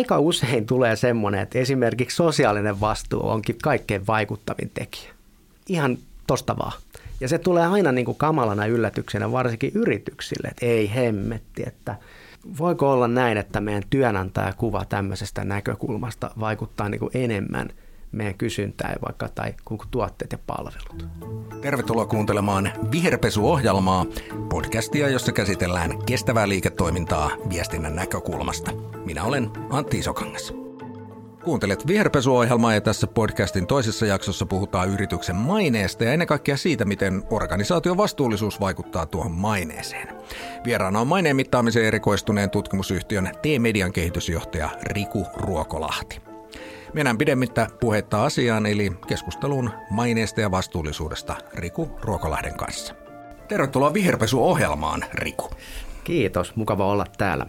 aika 0.00 0.18
usein 0.18 0.66
tulee 0.66 0.96
semmoinen, 0.96 1.40
että 1.40 1.58
esimerkiksi 1.58 2.16
sosiaalinen 2.16 2.80
vastuu 2.80 3.28
onkin 3.28 3.56
kaikkein 3.62 4.06
vaikuttavin 4.06 4.70
tekijä. 4.74 5.12
Ihan 5.68 5.98
tosta 6.26 6.56
vaan. 6.58 6.72
Ja 7.20 7.28
se 7.28 7.38
tulee 7.38 7.66
aina 7.66 7.92
niin 7.92 8.04
kuin 8.04 8.16
kamalana 8.16 8.66
yllätyksenä 8.66 9.32
varsinkin 9.32 9.72
yrityksille, 9.74 10.48
että 10.48 10.66
ei 10.66 10.94
hemmetti, 10.94 11.62
että 11.66 11.96
voiko 12.58 12.92
olla 12.92 13.08
näin, 13.08 13.38
että 13.38 13.60
meidän 13.60 13.82
työnantajakuva 13.90 14.84
tämmöisestä 14.84 15.44
näkökulmasta 15.44 16.30
vaikuttaa 16.40 16.88
niin 16.88 16.98
kuin 16.98 17.10
enemmän 17.14 17.68
meidän 18.12 18.34
kysyntään 18.34 18.96
vaikka 19.06 19.28
tai 19.28 19.54
tuotteet 19.90 20.32
ja 20.32 20.38
palvelut. 20.46 21.06
Tervetuloa 21.60 22.06
kuuntelemaan 22.06 22.72
Viherpesu-ohjelmaa, 22.90 24.06
podcastia, 24.48 25.08
jossa 25.08 25.32
käsitellään 25.32 26.04
kestävää 26.04 26.48
liiketoimintaa 26.48 27.30
viestinnän 27.48 27.96
näkökulmasta. 27.96 28.72
Minä 29.04 29.24
olen 29.24 29.50
Antti 29.70 29.98
Isokangas. 29.98 30.54
Kuuntelet 31.44 31.86
Viherpesuohjelmaa 31.86 32.74
ja 32.74 32.80
tässä 32.80 33.06
podcastin 33.06 33.66
toisessa 33.66 34.06
jaksossa 34.06 34.46
puhutaan 34.46 34.88
yrityksen 34.88 35.36
maineesta 35.36 36.04
ja 36.04 36.12
ennen 36.12 36.28
kaikkea 36.28 36.56
siitä, 36.56 36.84
miten 36.84 37.22
organisaation 37.30 37.96
vastuullisuus 37.96 38.60
vaikuttaa 38.60 39.06
tuohon 39.06 39.32
maineeseen. 39.32 40.08
Vieraana 40.64 41.00
on 41.00 41.06
maineen 41.06 41.36
mittaamiseen 41.36 41.86
erikoistuneen 41.86 42.50
tutkimusyhtiön 42.50 43.30
T-Median 43.42 43.92
kehitysjohtaja 43.92 44.68
Riku 44.82 45.26
Ruokolahti. 45.36 46.29
Mennään 46.94 47.18
pidemmittä 47.18 47.66
puhetta 47.80 48.24
asiaan, 48.24 48.66
eli 48.66 48.92
keskustelun 49.06 49.70
maineesta 49.90 50.40
ja 50.40 50.50
vastuullisuudesta 50.50 51.36
Riku 51.54 51.98
Ruokolahden 52.02 52.56
kanssa. 52.56 52.94
Tervetuloa 53.48 53.94
Viherpesu-ohjelmaan, 53.94 55.04
Riku. 55.14 55.50
Kiitos, 56.04 56.56
mukava 56.56 56.86
olla 56.86 57.06
täällä. 57.18 57.46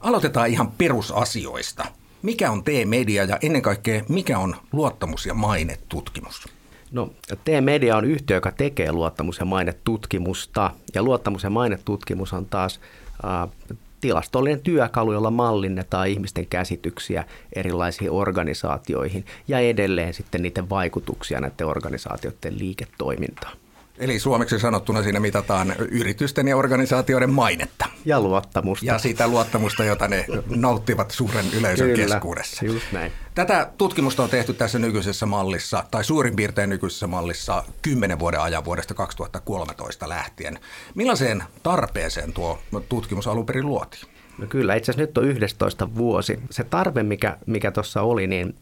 Aloitetaan 0.00 0.48
ihan 0.48 0.72
perusasioista. 0.72 1.84
Mikä 2.22 2.50
on 2.50 2.64
T-media 2.64 3.24
ja 3.24 3.38
ennen 3.42 3.62
kaikkea 3.62 4.02
mikä 4.08 4.38
on 4.38 4.56
luottamus- 4.72 5.26
ja 5.26 5.34
mainetutkimus? 5.34 6.48
No, 6.92 7.12
T-media 7.44 7.96
on 7.96 8.04
yhtiö, 8.04 8.36
joka 8.36 8.52
tekee 8.52 8.92
luottamus- 8.92 9.38
ja 9.38 9.44
mainetutkimusta. 9.44 10.70
Ja 10.94 11.02
luottamus- 11.02 11.42
ja 11.44 11.50
mainetutkimus 11.50 12.32
on 12.32 12.46
taas 12.46 12.80
äh, 13.24 13.76
tilastollinen 14.04 14.60
työkalu, 14.60 15.12
jolla 15.12 15.30
mallinnetaan 15.30 16.08
ihmisten 16.08 16.46
käsityksiä 16.46 17.24
erilaisiin 17.52 18.10
organisaatioihin 18.10 19.24
ja 19.48 19.58
edelleen 19.58 20.14
sitten 20.14 20.42
niiden 20.42 20.70
vaikutuksia 20.70 21.40
näiden 21.40 21.66
organisaatioiden 21.66 22.58
liiketoimintaan. 22.58 23.56
Eli 23.98 24.18
suomeksi 24.18 24.58
sanottuna 24.58 25.02
siinä 25.02 25.20
mitataan 25.20 25.74
yritysten 25.78 26.48
ja 26.48 26.56
organisaatioiden 26.56 27.30
mainetta. 27.30 27.86
Ja 28.04 28.20
luottamusta. 28.20 28.86
Ja 28.86 28.98
sitä 28.98 29.28
luottamusta, 29.28 29.84
jota 29.84 30.08
ne 30.08 30.26
nauttivat 30.48 31.10
suuren 31.10 31.44
yleisön 31.58 31.86
Kyllä, 31.90 32.14
keskuudessa. 32.14 32.64
just 32.64 32.92
näin. 32.92 33.12
Tätä 33.34 33.70
tutkimusta 33.78 34.22
on 34.22 34.30
tehty 34.30 34.54
tässä 34.54 34.78
nykyisessä 34.78 35.26
mallissa, 35.26 35.84
tai 35.90 36.04
suurin 36.04 36.36
piirtein 36.36 36.70
nykyisessä 36.70 37.06
mallissa, 37.06 37.64
kymmenen 37.82 38.18
vuoden 38.18 38.40
ajan 38.40 38.64
vuodesta 38.64 38.94
2013 38.94 40.08
lähtien. 40.08 40.58
Millaiseen 40.94 41.42
tarpeeseen 41.62 42.32
tuo 42.32 42.58
tutkimus 42.88 43.26
alun 43.26 43.46
perin 43.46 43.66
luotiin? 43.66 44.02
No 44.38 44.46
kyllä, 44.46 44.74
itse 44.74 44.92
asiassa 44.92 45.06
nyt 45.06 45.18
on 45.18 45.24
11 45.24 45.94
vuosi. 45.94 46.38
Se 46.50 46.64
tarve, 46.64 47.02
mikä, 47.02 47.38
mikä 47.46 47.70
tuossa 47.70 48.02
oli, 48.02 48.26
niin 48.26 48.54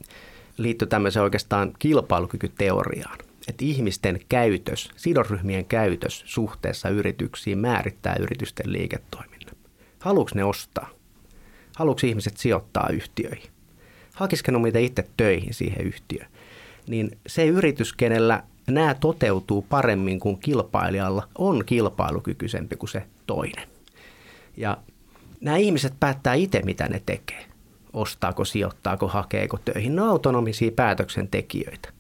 liittyy 0.56 0.89
tämmöiseen 0.89 1.22
oikeastaan 1.22 1.72
kilpailukykyteoriaan 1.78 3.19
että 3.48 3.65
ihmisten 3.65 4.21
käytös, 4.29 4.91
sidosryhmien 4.97 5.65
käytös 5.65 6.23
suhteessa 6.27 6.89
yrityksiin 6.89 7.59
määrittää 7.59 8.17
yritysten 8.21 8.73
liiketoiminnan. 8.73 9.57
Haluuks 9.98 10.35
ne 10.35 10.45
ostaa? 10.45 10.91
Haluuks 11.77 12.05
ihmiset 12.05 12.37
sijoittaa 12.37 12.89
yhtiöihin? 12.93 13.51
Hakisiko 14.15 14.53
niitä 14.53 14.79
itse 14.79 15.09
töihin 15.17 15.55
siihen 15.55 15.87
yhtiöön? 15.87 16.29
Niin 16.87 17.19
se 17.27 17.47
yritys, 17.47 17.93
kenellä 17.93 18.43
nämä 18.67 18.95
toteutuu 18.95 19.63
paremmin 19.63 20.20
kuin 20.20 20.39
kilpailijalla, 20.39 21.29
on 21.39 21.64
kilpailukykyisempi 21.67 22.77
kuin 22.77 22.91
se 22.91 23.02
toinen. 23.27 23.69
Ja 24.57 24.79
nämä 25.41 25.57
ihmiset 25.57 25.95
päättää 26.01 26.35
itse, 26.35 26.63
mitä 26.64 26.89
ne 26.89 27.02
tekee. 27.07 27.47
Ostaako, 27.92 28.45
sijoittaako, 28.45 29.08
hakeeko 29.08 29.58
töihin. 29.64 29.97
Ne 29.97 30.02
on 30.02 30.08
autonomisia 30.08 30.70
päätöksentekijöitä. 30.70 31.92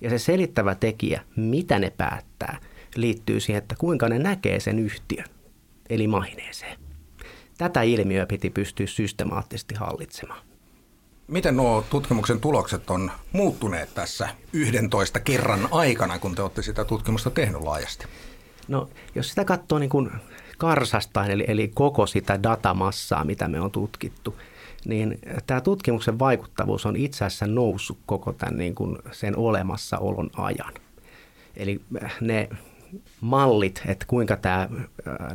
Ja 0.00 0.10
se 0.10 0.18
selittävä 0.18 0.74
tekijä, 0.74 1.22
mitä 1.36 1.78
ne 1.78 1.90
päättää, 1.90 2.58
liittyy 2.96 3.40
siihen, 3.40 3.62
että 3.62 3.74
kuinka 3.78 4.08
ne 4.08 4.18
näkee 4.18 4.60
sen 4.60 4.78
yhtiön, 4.78 5.28
eli 5.90 6.06
maineeseen. 6.06 6.78
Tätä 7.58 7.82
ilmiöä 7.82 8.26
piti 8.26 8.50
pystyä 8.50 8.86
systemaattisesti 8.86 9.74
hallitsemaan. 9.74 10.40
Miten 11.28 11.56
nuo 11.56 11.84
tutkimuksen 11.90 12.40
tulokset 12.40 12.90
on 12.90 13.10
muuttuneet 13.32 13.94
tässä 13.94 14.28
11 14.52 15.20
kerran 15.20 15.68
aikana, 15.70 16.18
kun 16.18 16.34
te 16.34 16.42
olette 16.42 16.62
sitä 16.62 16.84
tutkimusta 16.84 17.30
tehnyt 17.30 17.60
laajasti? 17.62 18.06
No, 18.68 18.88
jos 19.14 19.28
sitä 19.28 19.44
katsoo 19.44 19.78
niin 19.78 19.90
kuin 19.90 20.10
karsastain, 20.58 21.30
eli, 21.30 21.44
eli 21.48 21.70
koko 21.74 22.06
sitä 22.06 22.42
datamassaa, 22.42 23.24
mitä 23.24 23.48
me 23.48 23.60
on 23.60 23.70
tutkittu, 23.70 24.36
niin 24.84 25.18
tämä 25.46 25.60
tutkimuksen 25.60 26.18
vaikuttavuus 26.18 26.86
on 26.86 26.96
itse 26.96 27.24
asiassa 27.24 27.46
noussut 27.46 27.98
koko 28.06 28.32
tämän 28.32 28.56
niin 28.56 28.74
kuin 28.74 28.98
sen 29.12 29.36
olemassaolon 29.36 30.30
ajan. 30.36 30.72
Eli 31.56 31.80
ne 32.20 32.48
mallit, 33.20 33.82
että 33.86 34.04
kuinka 34.08 34.36
tämä 34.36 34.68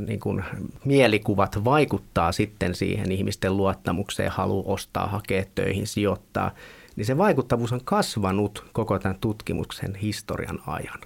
niin 0.07 0.19
kuin 0.19 0.44
mielikuvat 0.85 1.63
vaikuttaa 1.63 2.31
sitten 2.31 2.75
siihen 2.75 3.11
ihmisten 3.11 3.57
luottamukseen, 3.57 4.31
halu 4.31 4.63
ostaa, 4.66 5.07
hakea 5.07 5.44
töihin, 5.55 5.88
sijoittaa, 5.88 6.51
niin 6.95 7.05
se 7.05 7.17
vaikuttavuus 7.17 7.73
on 7.73 7.81
kasvanut 7.84 8.66
koko 8.73 9.00
tämän 9.00 9.17
tutkimuksen 9.22 9.95
historian 9.95 10.59
ajan. 10.67 11.00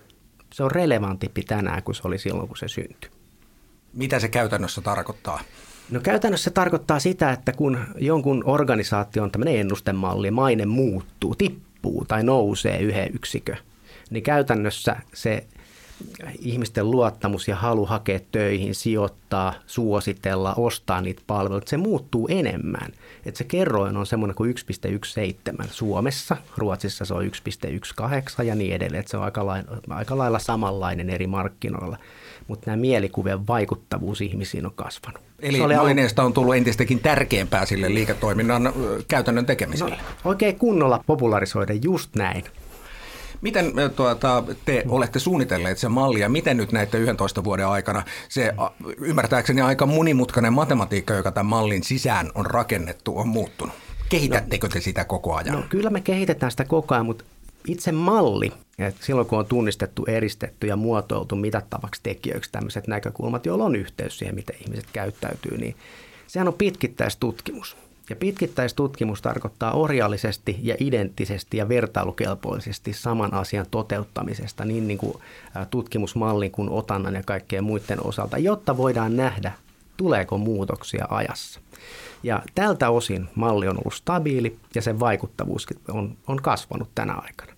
Se 0.54 0.64
on 0.64 0.72
relevantimpi 0.72 1.44
tänään 1.44 1.84
kuin 1.84 1.96
se 1.96 2.02
oli 2.04 2.18
silloin, 2.18 2.48
kun 2.48 2.58
se 2.58 2.68
syntyi. 2.68 3.12
Mitä 3.94 4.20
se 4.20 4.28
käytännössä 4.28 4.82
tarkoittaa? 4.82 5.40
No 5.92 6.00
käytännössä 6.00 6.44
se 6.44 6.50
tarkoittaa 6.54 7.00
sitä, 7.00 7.32
että 7.32 7.52
kun 7.52 7.80
jonkun 7.98 8.44
organisaation 8.46 9.32
tämmöinen 9.32 9.56
ennustemalli, 9.60 10.32
maine 10.32 10.66
muuttuu, 10.66 11.36
tippuu 11.36 12.06
tai 12.08 12.24
nousee 12.24 12.80
yhden 12.80 13.10
yksikö, 13.16 13.56
niin 14.10 14.24
käytännössä 14.24 14.96
se 15.14 15.46
ihmisten 16.40 16.92
luottamus 16.92 17.48
ja 17.48 17.56
halu 17.56 17.86
hakea 17.86 18.20
töihin, 18.32 18.76
sijoittaa, 18.76 19.54
suositella, 19.68 20.54
ostaa 20.58 21.02
niitä 21.02 21.22
palveluita, 21.28 21.70
se 21.70 21.78
muuttuu 21.78 22.28
enemmän. 22.32 22.92
Että 23.26 23.38
se 23.38 23.44
kerroin 23.44 23.98
on 23.98 24.06
semmoinen 24.06 24.36
kuin 24.36 24.56
1,17 25.58 25.68
Suomessa, 25.72 26.38
Ruotsissa 26.58 27.06
se 27.06 27.14
on 27.14 27.24
1,18 27.24 28.44
ja 28.44 28.56
niin 28.56 28.76
edelleen, 28.76 29.00
että 29.00 29.12
se 29.12 29.18
on 29.18 29.24
aika 29.24 29.46
lailla, 29.46 29.78
aika 29.90 30.18
lailla 30.18 30.40
samanlainen 30.40 31.10
eri 31.10 31.28
markkinoilla. 31.28 31.98
Mutta 32.48 32.64
nämä 32.66 32.78
mielikuvien 32.78 33.48
vaikuttavuus 33.48 34.22
ihmisiin 34.22 34.66
on 34.66 34.74
kasvanut. 34.76 35.22
Eli 35.40 35.76
maineesta 35.76 36.24
on 36.24 36.34
tullut 36.34 36.56
entistäkin 36.56 37.00
tärkeämpää 37.00 37.66
sille 37.66 37.94
liiketoiminnan 37.94 38.74
käytännön 39.08 39.46
tekemiselle. 39.46 39.96
No, 39.96 40.30
oikein 40.30 40.60
kunnolla 40.60 41.04
popularisoida 41.08 41.74
just 41.74 42.16
näin. 42.16 42.44
Miten 43.42 43.74
tuota, 43.96 44.44
te 44.66 44.84
olette 44.88 45.20
suunnitelleet 45.20 45.78
sen 45.78 45.92
mallia? 45.92 46.30
Miten 46.30 46.58
nyt 46.58 46.72
näiden 46.72 47.02
11 47.02 47.44
vuoden 47.44 47.68
aikana 47.68 48.04
se 48.30 48.54
ymmärtääkseni 48.98 49.62
aika 49.62 49.86
monimutkainen 49.86 50.54
matematiikka, 50.54 51.14
joka 51.14 51.32
tämän 51.32 51.46
mallin 51.46 51.84
sisään 51.84 52.32
on 52.36 52.46
rakennettu, 52.46 53.18
on 53.18 53.28
muuttunut? 53.28 53.76
Kehitättekö 54.10 54.68
te 54.70 54.80
sitä 54.80 55.06
koko 55.06 55.36
ajan? 55.36 55.56
No, 55.56 55.64
kyllä 55.70 55.90
me 55.90 56.02
kehitetään 56.02 56.52
sitä 56.52 56.66
koko 56.66 56.96
ajan, 56.96 57.06
mutta 57.06 57.26
itse 57.68 57.92
malli, 57.92 58.52
että 58.80 59.06
silloin 59.06 59.28
kun 59.28 59.40
on 59.40 59.46
tunnistettu, 59.46 60.06
eristetty 60.08 60.68
ja 60.68 60.76
muotoiltu 60.76 61.36
mitattavaksi 61.36 62.02
tekijöiksi 62.04 62.52
tämmöiset 62.52 62.88
näkökulmat, 62.88 63.46
joilla 63.46 63.66
on 63.66 63.76
yhteys 63.76 64.20
siihen, 64.20 64.36
miten 64.36 64.56
ihmiset 64.62 64.86
käyttäytyy, 64.94 65.58
niin 65.58 65.76
sehän 66.28 66.48
on 66.48 66.54
pitkittäistutkimus. 66.54 67.78
Ja 68.10 68.16
pitkittäistutkimus 68.16 69.22
tarkoittaa 69.22 69.72
orjallisesti 69.72 70.60
ja 70.62 70.76
identtisesti 70.80 71.58
ja 71.58 71.70
vertailukelpoisesti 71.70 72.94
saman 72.94 73.34
asian 73.34 73.66
toteuttamisesta 73.72 74.66
niin, 74.66 74.88
niin 74.88 74.98
kuin 74.98 75.14
tutkimusmallin 75.70 76.52
kuin 76.52 76.70
otannan 76.70 77.16
ja 77.16 77.24
kaikkien 77.24 77.64
muiden 77.64 78.06
osalta, 78.06 78.38
jotta 78.38 78.78
voidaan 78.78 79.18
nähdä, 79.18 79.52
tuleeko 79.98 80.38
muutoksia 80.38 81.06
ajassa. 81.10 81.60
Ja 82.24 82.44
tältä 82.56 82.90
osin 82.90 83.30
malli 83.36 83.68
on 83.68 83.78
ollut 83.78 83.94
stabiili 83.94 84.58
ja 84.76 84.82
sen 84.82 85.00
vaikuttavuus 85.00 85.68
on, 85.88 86.18
on 86.28 86.42
kasvanut 86.42 86.90
tänä 86.96 87.14
aikana. 87.14 87.54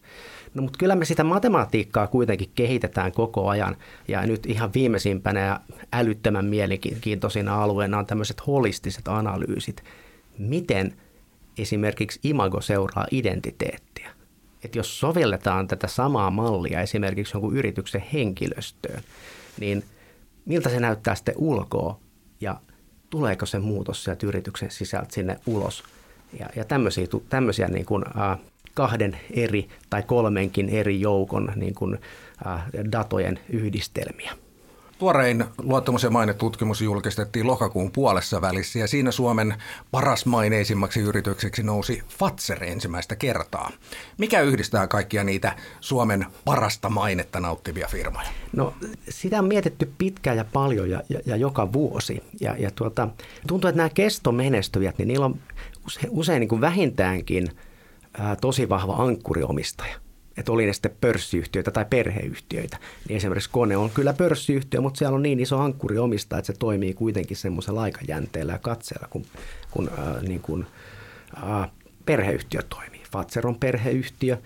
No, 0.54 0.62
mutta 0.62 0.78
kyllä 0.78 0.96
me 0.96 1.06
sitä 1.06 1.24
matematiikkaa 1.24 2.08
kuitenkin 2.08 2.52
kehitetään 2.56 3.12
koko 3.12 3.50
ajan. 3.50 3.78
Ja 4.08 4.26
nyt 4.26 4.46
ihan 4.46 4.74
viimeisimpänä 4.74 5.40
ja 5.40 5.60
älyttömän 5.94 6.46
mielenkiintoisina 6.46 7.64
alueena 7.64 7.98
on 7.98 8.06
tämmöiset 8.06 8.48
holistiset 8.48 9.08
analyysit. 9.08 9.84
Miten 10.38 10.94
esimerkiksi 11.58 12.20
imago 12.24 12.62
seuraa 12.62 13.08
identiteettiä? 13.12 14.10
Että 14.64 14.80
jos 14.80 15.00
sovelletaan 15.00 15.68
tätä 15.68 15.88
samaa 15.88 16.32
mallia 16.32 16.82
esimerkiksi 16.82 17.36
jonkun 17.36 17.58
yrityksen 17.58 18.04
henkilöstöön, 18.14 19.04
niin 19.60 19.84
miltä 20.46 20.70
se 20.70 20.80
näyttää 20.80 21.16
sitten 21.16 21.36
ulkoa 21.38 22.00
ja 22.42 22.62
tuleeko 23.10 23.46
se 23.46 23.60
muutos 23.60 24.04
sieltä 24.04 24.28
yrityksen 24.28 24.72
sisältä 24.72 25.14
sinne 25.14 25.40
ulos 25.46 25.84
Ja, 26.40 26.50
ja 26.56 26.66
tämmöisiä, 26.66 27.08
tämmöisiä 27.30 27.68
niin 27.68 27.86
kuin, 27.86 28.04
äh, 28.20 28.40
kahden 28.74 29.18
eri 29.32 29.70
tai 29.90 30.04
kolmenkin 30.04 30.70
eri 30.70 31.02
joukon 31.02 31.52
niin 31.56 31.76
kuin, 31.76 32.00
äh, 32.48 32.64
datojen 32.92 33.40
yhdistelmiä. 33.50 34.32
Tuorein 35.02 35.46
luottamus- 35.62 36.04
ja 36.04 36.10
mainetutkimus 36.10 36.82
julkistettiin 36.82 37.48
lokakuun 37.48 37.92
puolessa 37.92 38.42
välissä 38.42 38.80
ja 38.80 38.88
siinä 38.88 39.12
Suomen 39.12 39.56
paras 39.92 40.26
maineisimmaksi 40.26 41.00
yritykseksi 41.00 41.64
nousi 41.64 42.04
Fatser 42.10 42.64
ensimmäistä 42.64 43.16
kertaa. 43.16 43.72
Mikä 44.18 44.42
yhdistää 44.42 44.88
kaikkia 44.88 45.24
niitä 45.24 45.56
Suomen 45.80 46.26
parasta 46.46 46.90
mainetta 46.90 47.40
nauttivia 47.40 47.88
firmoja? 47.88 48.28
No 48.56 48.74
sitä 49.10 49.40
on 49.40 49.46
mietitty 49.46 49.92
pitkään 49.98 50.38
ja 50.38 50.46
paljon 50.54 50.90
ja, 50.90 51.02
ja, 51.10 51.20
ja 51.26 51.36
joka 51.36 51.74
vuosi. 51.74 52.24
Ja, 52.40 52.56
ja 52.60 52.72
tuota, 52.72 53.08
tuntuu, 53.48 53.70
että 53.70 53.78
nämä 53.78 53.90
kestomenestyjät, 53.90 54.98
niin 54.98 55.08
niillä 55.08 55.26
on 55.26 55.40
usein, 55.86 56.08
usein 56.10 56.40
niin 56.40 56.50
kuin 56.50 56.62
vähintäänkin 56.62 57.52
ää, 58.18 58.36
tosi 58.36 58.70
vahva 58.70 58.96
ankkuriomistaja 58.96 59.96
että 60.42 60.52
oli 60.52 60.66
ne 60.66 60.74
sitten 60.74 60.98
pörssiyhtiöitä 61.02 61.72
tai 61.72 61.86
perheyhtiöitä, 61.90 62.78
niin 63.08 63.18
esimerkiksi 63.18 63.50
kone 63.50 63.78
on 63.78 63.90
kyllä 63.90 64.14
pörssiyhtiö, 64.14 64.82
mutta 64.82 64.98
siellä 64.98 65.16
on 65.16 65.24
niin 65.24 65.40
iso 65.40 65.60
ankkuri 65.60 65.98
omista, 65.98 66.38
että 66.38 66.54
se 66.54 66.60
toimii 66.60 66.94
kuitenkin 66.94 67.38
semmoisella 67.38 67.82
aikajänteellä 67.82 68.52
ja 68.54 68.60
katseella, 68.60 69.08
kun, 69.10 69.26
kun, 69.72 69.90
äh, 70.00 70.22
niin 70.22 70.42
kuin, 70.42 70.66
äh, 71.44 71.72
perheyhtiö 72.06 72.62
toimii. 72.62 73.02
Fatser 73.12 73.48
on 73.48 73.60
perheyhtiö, 73.60 74.38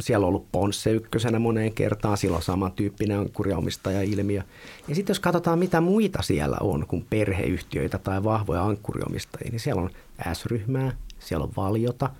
siellä 0.00 0.24
on 0.24 0.28
ollut 0.28 0.52
Ponsse 0.52 0.90
ykkösenä 0.90 1.38
moneen 1.38 1.72
kertaan, 1.72 2.16
sillä 2.16 2.36
on 2.36 2.42
samantyyppinen 2.42 3.18
ankkuriomistaja-ilmiö. 3.18 4.42
Ja 4.88 4.94
sitten 4.94 5.10
jos 5.10 5.20
katsotaan, 5.20 5.58
mitä 5.58 5.80
muita 5.80 6.22
siellä 6.22 6.56
on 6.60 6.86
kuin 6.86 7.06
perheyhtiöitä 7.10 7.98
tai 7.98 8.24
vahvoja 8.24 8.64
ankkuriomistajia, 8.64 9.50
niin 9.50 9.60
siellä 9.60 9.82
on 9.82 9.90
S-ryhmää, 10.32 10.92
siellä 11.18 11.44
on 11.44 11.52
Valjota, 11.56 12.10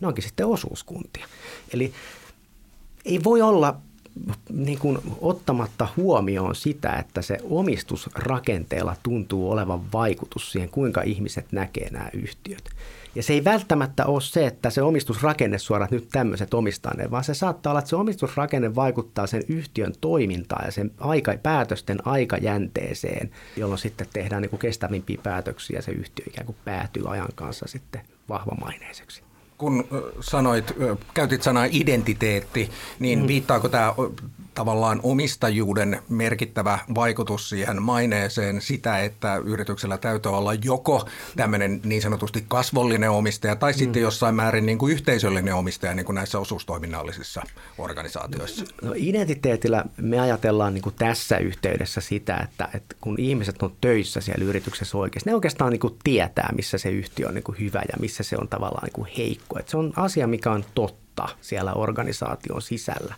ne 0.00 0.08
onkin 0.08 0.24
sitten 0.24 0.46
osuuskuntia. 0.46 1.26
Eli 1.74 1.92
ei 3.04 3.24
voi 3.24 3.42
olla 3.42 3.76
niin 4.52 4.78
kuin 4.78 4.98
ottamatta 5.20 5.88
huomioon 5.96 6.54
sitä, 6.54 6.92
että 6.92 7.22
se 7.22 7.38
omistusrakenteella 7.42 8.96
tuntuu 9.02 9.50
olevan 9.50 9.92
vaikutus 9.92 10.52
siihen, 10.52 10.68
kuinka 10.68 11.02
ihmiset 11.02 11.46
näkee 11.52 11.90
nämä 11.90 12.08
yhtiöt. 12.12 12.70
Ja 13.14 13.22
se 13.22 13.32
ei 13.32 13.44
välttämättä 13.44 14.06
ole 14.06 14.20
se, 14.20 14.46
että 14.46 14.70
se 14.70 14.82
omistusrakenne 14.82 15.58
suoraan 15.58 15.88
nyt 15.90 16.08
tämmöiset 16.12 16.54
omistaa 16.54 16.94
ne, 16.96 17.10
vaan 17.10 17.24
se 17.24 17.34
saattaa 17.34 17.70
olla, 17.70 17.78
että 17.78 17.88
se 17.88 17.96
omistusrakenne 17.96 18.74
vaikuttaa 18.74 19.26
sen 19.26 19.42
yhtiön 19.48 19.92
toimintaan 20.00 20.64
ja 20.64 20.72
sen 20.72 20.90
aika, 20.98 21.34
päätösten 21.42 22.06
aikajänteeseen, 22.06 23.30
jolloin 23.56 23.78
sitten 23.78 24.06
tehdään 24.12 24.42
niin 24.42 24.50
kuin 24.50 24.60
kestävimpiä 24.60 25.18
päätöksiä 25.22 25.78
ja 25.78 25.82
se 25.82 25.92
yhtiö 25.92 26.24
ikään 26.28 26.46
kuin 26.46 26.56
päätyy 26.64 27.12
ajan 27.12 27.28
kanssa 27.34 27.66
sitten 27.68 28.00
vahvamaineiseksi 28.28 29.22
kun 29.58 29.84
sanoit, 30.20 30.74
käytit 31.14 31.42
sanaa 31.42 31.66
identiteetti, 31.70 32.70
niin 32.98 33.18
mm. 33.18 33.26
viittaako 33.26 33.68
tämä 33.68 33.94
tavallaan 34.54 35.00
omistajuuden 35.02 36.02
merkittävä 36.08 36.78
vaikutus 36.94 37.48
siihen 37.48 37.82
maineeseen 37.82 38.60
sitä, 38.60 38.98
että 38.98 39.36
yrityksellä 39.36 39.98
täytyy 39.98 40.32
olla 40.32 40.54
joko 40.54 41.08
tämmöinen 41.36 41.80
niin 41.84 42.02
sanotusti 42.02 42.44
kasvollinen 42.48 43.10
omistaja 43.10 43.56
tai 43.56 43.72
mm. 43.72 43.78
sitten 43.78 44.02
jossain 44.02 44.34
määrin 44.34 44.66
niin 44.66 44.78
kuin 44.78 44.92
yhteisöllinen 44.92 45.54
omistaja 45.54 45.94
niin 45.94 46.06
kuin 46.06 46.14
näissä 46.14 46.38
osuustoiminnallisissa 46.38 47.42
organisaatioissa? 47.78 48.64
No, 48.82 48.92
identiteetillä 48.96 49.84
me 49.96 50.20
ajatellaan 50.20 50.74
niin 50.74 50.82
kuin 50.82 50.94
tässä 50.98 51.38
yhteydessä 51.38 52.00
sitä, 52.00 52.36
että, 52.36 52.68
että 52.74 52.96
kun 53.00 53.16
ihmiset 53.18 53.62
on 53.62 53.76
töissä 53.80 54.20
siellä 54.20 54.44
yrityksessä 54.44 54.98
oikeasti, 54.98 55.30
ne 55.30 55.34
oikeastaan 55.34 55.72
niin 55.72 55.80
kuin 55.80 55.98
tietää, 56.04 56.50
missä 56.54 56.78
se 56.78 56.90
yhtiö 56.90 57.28
on 57.28 57.34
niin 57.34 57.44
kuin 57.44 57.58
hyvä 57.58 57.82
ja 57.92 57.96
missä 58.00 58.22
se 58.22 58.36
on 58.40 58.48
tavallaan 58.48 58.84
niin 58.84 58.92
kuin 58.92 59.10
heikko. 59.18 59.58
Että 59.58 59.70
se 59.70 59.76
on 59.76 59.92
asia, 59.96 60.26
mikä 60.26 60.50
on 60.50 60.64
totta 60.74 61.28
siellä 61.40 61.72
organisaation 61.72 62.62
sisällä. 62.62 63.14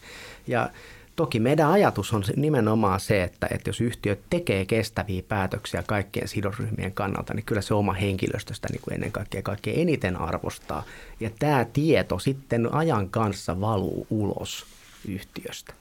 Ja 0.47 0.71
Toki 1.17 1.41
meidän 1.41 1.71
ajatus 1.71 2.13
on 2.13 2.25
nimenomaan 2.37 3.01
se, 3.01 3.23
että, 3.23 3.49
että 3.51 3.69
jos 3.69 3.81
yhtiö 3.81 4.17
tekee 4.31 4.65
kestäviä 4.65 5.23
päätöksiä 5.29 5.83
kaikkien 5.87 6.29
sidosryhmien 6.29 6.93
kannalta, 6.93 7.35
niin 7.35 7.45
kyllä 7.45 7.63
se 7.63 7.75
oma 7.75 7.93
henkilöstöstä 7.93 8.69
niin 8.71 8.81
kuin 8.81 8.95
ennen 8.95 9.13
kaikkea 9.13 9.43
kaikkein 9.43 9.81
eniten 9.81 10.17
arvostaa. 10.17 10.85
Ja 11.21 11.31
tämä 11.39 11.67
tieto 11.73 12.19
sitten 12.19 12.75
ajan 12.75 13.11
kanssa 13.11 13.61
valuu 13.61 14.07
ulos 14.11 14.67
yhtiöstä. 15.09 15.75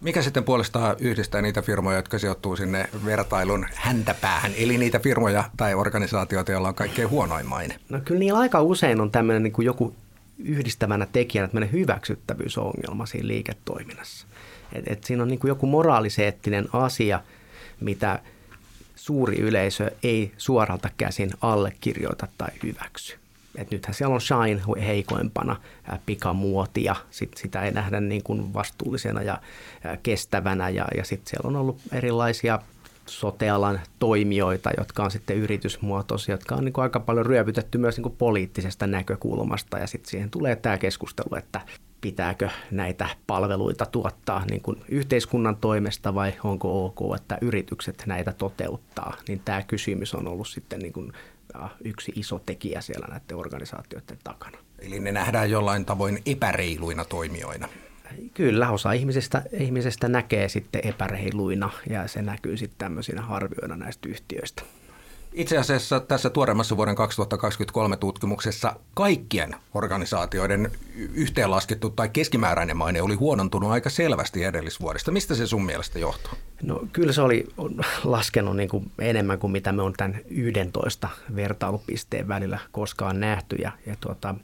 Mikä 0.00 0.22
sitten 0.22 0.44
puolestaan 0.44 0.96
yhdistää 0.98 1.42
niitä 1.42 1.62
firmoja, 1.62 1.96
jotka 1.96 2.18
sijoittuu 2.18 2.56
sinne 2.56 2.88
vertailun 3.04 3.66
häntäpäähän, 3.74 4.52
eli 4.56 4.78
niitä 4.78 4.98
firmoja 4.98 5.44
tai 5.56 5.74
organisaatioita, 5.74 6.52
joilla 6.52 6.68
on 6.68 6.74
kaikkein 6.74 7.10
huonoin 7.10 7.46
maine? 7.46 7.76
No 7.88 8.00
kyllä 8.04 8.18
niillä 8.18 8.38
aika 8.38 8.62
usein 8.62 9.00
on 9.00 9.10
tämmöinen 9.10 9.42
niin 9.42 9.52
kuin 9.52 9.66
joku 9.66 9.94
yhdistävänä 10.38 11.06
tekijänä, 11.12 11.48
tämmöinen 11.48 11.72
hyväksyttävyysongelma 11.72 13.06
siinä 13.06 13.28
liiketoiminnassa. 13.28 14.26
Et, 14.72 14.84
et 14.86 15.04
siinä 15.04 15.22
on 15.22 15.28
niin 15.28 15.38
kuin 15.38 15.48
joku 15.48 15.66
moraaliseettinen 15.66 16.68
asia, 16.72 17.20
mitä 17.80 18.18
suuri 18.96 19.36
yleisö 19.36 19.90
ei 20.02 20.32
suoralta 20.36 20.88
käsin 20.96 21.30
allekirjoita 21.40 22.28
tai 22.38 22.48
hyväksy. 22.62 23.16
Et 23.56 23.70
nythän 23.70 23.94
siellä 23.94 24.14
on 24.14 24.20
Shine 24.20 24.86
heikoimpana 24.86 25.56
pikamuotia, 26.06 26.96
sit 27.10 27.36
sitä 27.36 27.62
ei 27.62 27.70
nähdä 27.70 28.00
niin 28.00 28.22
kuin 28.22 28.54
vastuullisena 28.54 29.22
ja 29.22 29.38
kestävänä 30.02 30.68
ja, 30.68 30.86
ja 30.96 31.04
sitten 31.04 31.30
siellä 31.30 31.48
on 31.48 31.56
ollut 31.56 31.80
erilaisia 31.92 32.58
sotealan 33.06 33.80
toimijoita, 33.98 34.70
jotka 34.78 35.04
on 35.04 35.10
sitten 35.10 35.36
yritysmuotoisia, 35.36 36.32
jotka 36.32 36.54
on 36.54 36.64
niin 36.64 36.72
kuin 36.72 36.82
aika 36.82 37.00
paljon 37.00 37.26
ryöpytetty 37.26 37.78
myös 37.78 37.96
niin 37.96 38.02
kuin 38.02 38.16
poliittisesta 38.18 38.86
näkökulmasta 38.86 39.78
ja 39.78 39.86
sitten 39.86 40.10
siihen 40.10 40.30
tulee 40.30 40.56
tämä 40.56 40.78
keskustelu, 40.78 41.36
että 41.36 41.60
pitääkö 42.00 42.48
näitä 42.70 43.08
palveluita 43.26 43.86
tuottaa 43.86 44.44
niin 44.50 44.60
kuin 44.60 44.82
yhteiskunnan 44.88 45.56
toimesta 45.56 46.14
vai 46.14 46.32
onko 46.44 46.86
ok, 46.86 47.14
että 47.16 47.38
yritykset 47.40 48.02
näitä 48.06 48.32
toteuttaa, 48.32 49.16
niin 49.28 49.40
tämä 49.44 49.62
kysymys 49.62 50.14
on 50.14 50.28
ollut 50.28 50.48
sitten 50.48 50.78
niin 50.78 50.92
kuin 50.92 51.12
yksi 51.84 52.12
iso 52.16 52.38
tekijä 52.46 52.80
siellä 52.80 53.06
näiden 53.06 53.36
organisaatioiden 53.36 54.18
takana. 54.24 54.58
Eli 54.78 55.00
ne 55.00 55.12
nähdään 55.12 55.50
jollain 55.50 55.84
tavoin 55.84 56.22
epäreiluina 56.26 57.04
toimijoina. 57.04 57.68
Kyllä, 58.34 58.70
osa 58.70 58.92
ihmisistä, 58.92 59.42
ihmisistä 59.52 60.08
näkee 60.08 60.48
sitten 60.48 60.80
epäreiluina 60.84 61.70
ja 61.90 62.08
se 62.08 62.22
näkyy 62.22 62.56
sitten 62.56 62.78
tämmöisinä 62.78 63.26
arvioina 63.28 63.76
näistä 63.76 64.08
yhtiöistä. 64.08 64.62
Itse 65.32 65.58
asiassa 65.58 66.00
tässä 66.00 66.30
tuoreimmassa 66.30 66.76
vuoden 66.76 66.94
2023 66.94 67.96
tutkimuksessa 67.96 68.76
kaikkien 68.94 69.54
organisaatioiden 69.74 70.70
yhteenlaskettu 71.14 71.90
tai 71.90 72.08
keskimääräinen 72.08 72.76
maine 72.76 73.02
oli 73.02 73.14
huonontunut 73.14 73.70
aika 73.70 73.90
selvästi 73.90 74.44
edellisvuodesta. 74.44 75.12
Mistä 75.12 75.34
se 75.34 75.46
sun 75.46 75.64
mielestä 75.64 75.98
johtuu? 75.98 76.32
No 76.62 76.80
kyllä 76.92 77.12
se 77.12 77.22
oli 77.22 77.48
laskenut 78.04 78.56
niin 78.56 78.68
kuin 78.68 78.90
enemmän 78.98 79.38
kuin 79.38 79.50
mitä 79.50 79.72
me 79.72 79.82
on 79.82 79.92
tämän 79.92 80.20
11 80.28 81.08
vertailupisteen 81.36 82.28
välillä 82.28 82.58
koskaan 82.72 83.20
nähty. 83.20 83.56
Ja, 83.56 83.72
ja 83.86 83.96
tuota, 84.00 84.34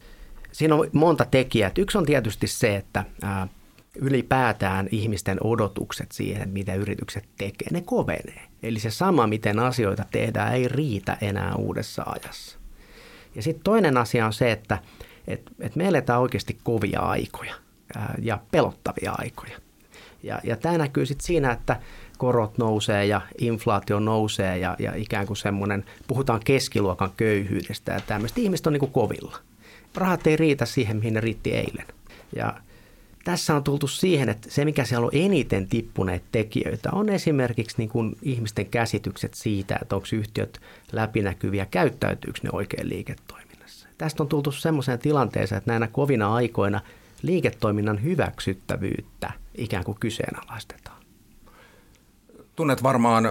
siinä 0.53 0.75
on 0.75 0.91
monta 0.93 1.25
tekijää. 1.25 1.71
Yksi 1.79 1.99
on 1.99 2.07
tietysti 2.07 2.47
se, 2.47 2.77
että 2.77 3.05
ää, 3.23 3.49
ylipäätään 3.95 4.89
ihmisten 4.91 5.39
odotukset 5.45 6.13
siihen, 6.13 6.49
mitä 6.49 6.75
yritykset 6.75 7.25
tekee, 7.39 7.69
ne 7.71 7.81
kovenee. 7.81 8.43
Eli 8.63 8.79
se 8.81 8.91
sama, 8.91 9.27
miten 9.27 9.59
asioita 9.59 10.05
tehdään, 10.11 10.55
ei 10.55 10.69
riitä 10.69 11.17
enää 11.21 11.55
uudessa 11.55 12.03
ajassa. 12.07 12.59
Ja 13.35 13.43
sitten 13.43 13.65
toinen 13.65 13.97
asia 13.97 14.27
on 14.27 14.33
se, 14.33 14.53
että 14.53 14.79
et, 15.27 15.43
et 15.61 15.77
me 15.77 15.89
eletään 15.89 16.21
oikeasti 16.21 16.59
kovia 16.63 17.01
aikoja 17.01 17.55
ää, 17.97 18.15
ja 18.23 18.39
pelottavia 18.51 19.13
aikoja. 19.19 19.59
Ja, 20.23 20.41
ja 20.45 20.57
tämä 20.57 20.79
näkyy 20.79 21.07
sitten 21.07 21.27
siinä, 21.27 21.53
että 21.53 21.81
korot 22.19 22.59
nousee 22.59 23.07
ja 23.07 23.21
inflaatio 23.39 23.99
nousee 24.01 24.59
ja, 24.59 24.77
ja 24.79 24.95
ikään 24.95 25.27
kuin 25.27 25.37
semmoinen, 25.37 25.85
puhutaan 26.07 26.41
keskiluokan 26.45 27.11
köyhyydestä 27.17 27.93
ja 27.93 28.01
tämmöistä. 28.01 28.41
Ihmiset 28.41 28.67
on 28.67 28.73
niin 28.73 28.81
kuin 28.81 28.93
kovilla. 28.93 29.39
Rahat 29.95 30.27
ei 30.27 30.37
riitä 30.37 30.67
siihen, 30.67 30.97
mihin 30.97 31.15
ne 31.15 31.21
riitti 31.21 31.55
eilen. 31.55 31.87
Ja 32.37 32.55
tässä 33.27 33.55
on 33.55 33.65
tultu 33.65 33.87
siihen, 33.87 34.29
että 34.29 34.51
se 34.51 34.65
mikä 34.65 34.85
siellä 34.85 35.05
on 35.05 35.11
eniten 35.13 35.69
tippuneet 35.69 36.23
tekijöitä 36.33 36.89
on 36.93 37.09
esimerkiksi 37.09 37.77
niin 37.79 37.89
kuin 37.89 38.17
ihmisten 38.23 38.67
käsitykset 38.67 39.35
siitä, 39.35 39.79
että 39.83 39.97
onko 39.97 40.07
yhtiöt 40.13 40.61
läpinäkyviä, 40.93 41.67
käyttäytyykö 41.67 42.41
ne 42.43 42.51
oikein 42.53 42.89
liiketoiminnassa. 42.89 43.89
Tästä 43.99 44.23
on 44.23 44.29
tultu 44.29 44.53
semmoiseen 44.53 44.99
tilanteeseen, 44.99 45.59
että 45.59 45.71
näinä 45.71 45.87
kovina 45.87 46.35
aikoina 46.35 46.81
liiketoiminnan 47.23 48.03
hyväksyttävyyttä 48.03 49.33
ikään 49.55 49.85
kuin 49.85 49.99
kyseenalaistetaan. 50.01 50.96
Tunnet 52.57 52.83
varmaan 52.83 53.25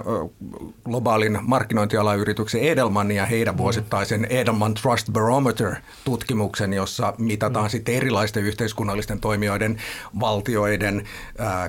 globaalin 0.84 1.40
markkinointialayrityksen 1.42 2.62
Edelman 2.62 3.12
ja 3.12 3.26
heidän 3.26 3.58
vuosittaisen 3.58 4.26
Edelman 4.26 4.74
Trust 4.74 5.12
Barometer-tutkimuksen, 5.12 6.74
jossa 6.74 7.14
mitataan 7.18 7.66
mm. 7.66 7.70
sitten 7.70 7.96
erilaisten 7.96 8.44
yhteiskunnallisten 8.44 9.20
toimijoiden, 9.20 9.78
valtioiden, 10.20 11.04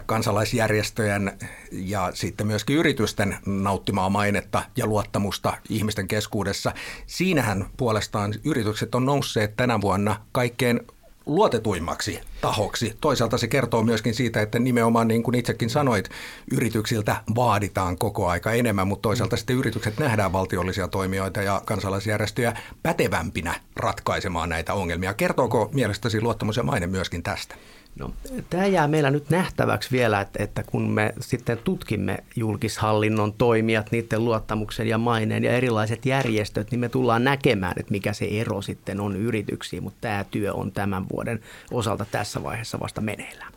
kansalaisjärjestöjen 0.07 1.39
ja 1.73 2.11
sitten 2.15 2.47
myöskin 2.47 2.77
yritysten 2.77 3.37
nauttimaa 3.47 4.11
mainetta 4.11 4.63
ja 4.77 4.87
luottamusta 4.87 5.57
ihmisten 5.69 6.09
keskuudessa. 6.09 6.73
Siinähän 7.07 7.67
puolestaan 7.77 8.35
yritykset 8.45 8.95
on 8.95 9.07
nousseet 9.07 9.57
tänä 9.57 9.81
vuonna 9.81 10.17
kaikkein 10.33 10.81
luotetuimmaksi 11.27 12.21
tahoksi. 12.41 12.97
Toisaalta 13.01 13.39
se 13.39 13.49
kertoo 13.49 13.83
myöskin 13.83 14.15
siitä, 14.15 14.41
että 14.41 14.59
nimenomaan 14.59 15.09
niin 15.09 15.23
kuin 15.23 15.35
itsekin 15.35 15.71
sanoit, 15.71 16.09
yrityksiltä 16.53 17.17
vaaditaan 17.35 17.99
koko 17.99 18.29
aika 18.29 18.53
enemmän, 18.53 18.89
mutta 18.89 19.03
toisaalta 19.03 19.37
sitten 19.37 19.57
yritykset 19.57 19.99
nähdään 19.99 20.33
valtiollisia 20.33 20.89
toimijoita 20.89 21.43
ja 21.43 21.63
kansalaisjärjestöjä 21.65 22.55
pätevämpinä 22.83 23.55
ratkaisemaan 23.77 24.49
näitä 24.49 24.75
ongelmia. 24.75 25.15
Kertooko 25.15 25.71
mielestäsi 25.73 26.21
luottamus 26.21 26.57
ja 26.57 26.63
maine 26.63 26.87
myöskin 26.87 27.23
tästä? 27.23 27.55
No, 27.99 28.15
tämä 28.51 28.67
jää 28.67 28.89
meillä 28.89 29.11
nyt 29.11 29.31
nähtäväksi 29.31 29.91
vielä, 29.91 30.21
että, 30.21 30.43
että 30.43 30.63
kun 30.63 30.91
me 30.91 31.13
sitten 31.21 31.59
tutkimme 31.59 32.19
julkishallinnon 32.37 33.33
toimijat, 33.33 33.93
niiden 33.93 34.25
luottamuksen 34.25 34.89
ja 34.89 34.99
maineen 34.99 35.45
ja 35.45 35.53
erilaiset 35.53 36.07
järjestöt, 36.07 36.71
niin 36.71 36.81
me 36.81 36.89
tullaan 36.89 37.25
näkemään, 37.25 37.75
että 37.77 37.93
mikä 37.93 38.13
se 38.13 38.25
ero 38.25 38.63
sitten 38.63 39.01
on 39.01 39.17
yrityksiin, 39.17 39.83
mutta 39.83 39.99
tämä 40.01 40.25
työ 40.31 40.55
on 40.55 40.73
tämän 40.73 41.07
vuoden 41.13 41.41
osalta 41.71 42.07
tässä 42.11 42.43
vaiheessa 42.43 42.81
vasta 42.81 43.01
meneillään. 43.01 43.53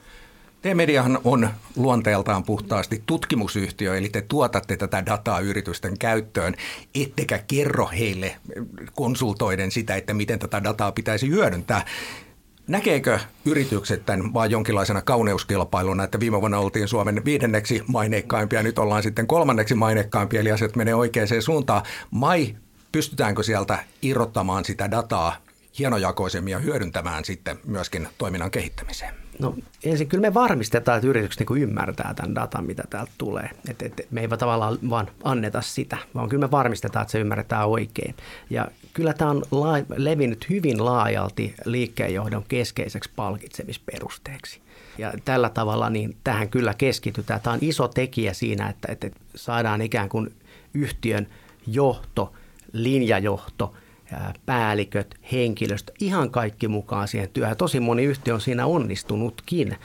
T-mediahan 0.61 1.19
on 1.23 1.49
luonteeltaan 1.75 2.43
puhtaasti 2.43 3.03
tutkimusyhtiö, 3.05 3.97
eli 3.97 4.09
te 4.09 4.21
tuotatte 4.21 4.77
tätä 4.77 5.05
dataa 5.05 5.39
yritysten 5.39 5.97
käyttöön, 5.97 6.55
ettekä 6.95 7.39
kerro 7.47 7.87
heille 7.87 8.35
konsultoiden 8.93 9.71
sitä, 9.71 9.95
että 9.95 10.13
miten 10.13 10.39
tätä 10.39 10.63
dataa 10.63 10.91
pitäisi 10.91 11.29
hyödyntää. 11.29 11.85
Näkeekö 12.69 13.19
yritykset 13.45 14.05
tämän 14.05 14.33
vaan 14.33 14.51
jonkinlaisena 14.51 15.01
kauneuskilpailuna, 15.01 16.03
että 16.03 16.19
viime 16.19 16.41
vuonna 16.41 16.59
oltiin 16.59 16.87
Suomen 16.87 17.25
viidenneksi 17.25 17.83
maineikkaimpia, 17.87 18.63
nyt 18.63 18.79
ollaan 18.79 19.03
sitten 19.03 19.27
kolmanneksi 19.27 19.75
maineikkaimpia, 19.75 20.39
eli 20.41 20.51
asiat 20.51 20.75
menee 20.75 20.95
oikeaan 20.95 21.27
suuntaan. 21.39 21.81
Mai, 22.11 22.55
pystytäänkö 22.91 23.43
sieltä 23.43 23.83
irrottamaan 24.01 24.65
sitä 24.65 24.91
dataa 24.91 25.35
hienojakoisemmin 25.79 26.51
ja 26.51 26.59
hyödyntämään 26.59 27.25
sitten 27.25 27.59
myöskin 27.65 28.07
toiminnan 28.17 28.51
kehittämiseen? 28.51 29.28
No 29.39 29.55
ensin 29.83 30.07
kyllä 30.07 30.21
me 30.21 30.33
varmistetaan, 30.33 30.97
että 30.97 31.07
yritykset 31.07 31.49
niin 31.49 31.61
ymmärtää 31.61 32.13
tämän 32.13 32.35
datan, 32.35 32.65
mitä 32.65 32.83
täältä 32.89 33.11
tulee. 33.17 33.49
Et, 33.69 33.81
et, 33.81 34.07
me 34.11 34.21
ei 34.21 34.27
tavallaan 34.27 34.77
vaan 34.89 35.07
anneta 35.23 35.61
sitä, 35.61 35.97
vaan 36.15 36.29
kyllä 36.29 36.47
me 36.47 36.51
varmistetaan, 36.51 37.01
että 37.01 37.11
se 37.11 37.19
ymmärretään 37.19 37.67
oikein. 37.67 38.15
Ja 38.49 38.67
kyllä 38.93 39.13
tämä 39.13 39.31
on 39.31 39.43
la- 39.51 39.95
levinnyt 39.97 40.49
hyvin 40.49 40.85
laajalti 40.85 41.55
liikkeenjohdon 41.65 42.43
keskeiseksi 42.47 43.09
palkitsemisperusteeksi. 43.15 44.61
Ja 44.97 45.13
tällä 45.25 45.49
tavalla 45.49 45.89
niin 45.89 46.17
tähän 46.23 46.49
kyllä 46.49 46.73
keskitytään. 46.73 47.41
Tämä 47.41 47.53
on 47.53 47.59
iso 47.61 47.87
tekijä 47.87 48.33
siinä, 48.33 48.69
että, 48.69 48.91
että 48.91 49.09
saadaan 49.35 49.81
ikään 49.81 50.09
kuin 50.09 50.33
yhtiön 50.73 51.27
johto, 51.67 52.33
linjajohto– 52.73 53.73
päälliköt, 54.45 55.15
henkilöstö, 55.31 55.93
ihan 55.99 56.29
kaikki 56.29 56.67
mukaan 56.67 57.07
siihen 57.07 57.29
työhön. 57.29 57.57
Tosi 57.57 57.79
moni 57.79 58.03
yhtiö 58.03 58.33
on 58.33 58.41
siinä 58.41 58.65
onnistunutkin 58.65 59.75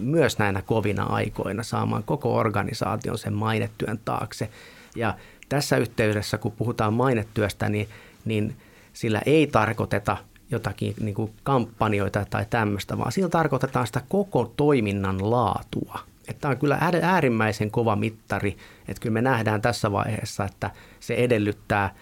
myös 0.00 0.38
näinä 0.38 0.62
kovina 0.62 1.02
aikoina 1.02 1.62
saamaan 1.62 2.02
koko 2.02 2.34
organisaation 2.36 3.18
sen 3.18 3.32
mainetyön 3.32 4.00
taakse. 4.04 4.50
Ja 4.96 5.14
tässä 5.48 5.76
yhteydessä, 5.76 6.38
kun 6.38 6.52
puhutaan 6.52 6.94
mainetyöstä, 6.94 7.68
niin, 7.68 7.88
niin 8.24 8.56
sillä 8.92 9.22
ei 9.26 9.46
tarkoiteta 9.46 10.16
jotakin 10.50 10.94
niin 11.00 11.14
kuin 11.14 11.32
kampanjoita 11.42 12.26
tai 12.30 12.46
tämmöistä, 12.50 12.98
vaan 12.98 13.12
sillä 13.12 13.28
tarkoitetaan 13.28 13.86
sitä 13.86 14.02
koko 14.08 14.52
toiminnan 14.56 15.30
laatua. 15.30 15.98
Tämä 16.40 16.52
on 16.52 16.58
kyllä 16.58 16.78
äärimmäisen 17.02 17.70
kova 17.70 17.96
mittari, 17.96 18.56
että 18.88 19.00
kyllä 19.00 19.14
me 19.14 19.22
nähdään 19.22 19.62
tässä 19.62 19.92
vaiheessa, 19.92 20.44
että 20.44 20.70
se 21.00 21.14
edellyttää 21.14 21.94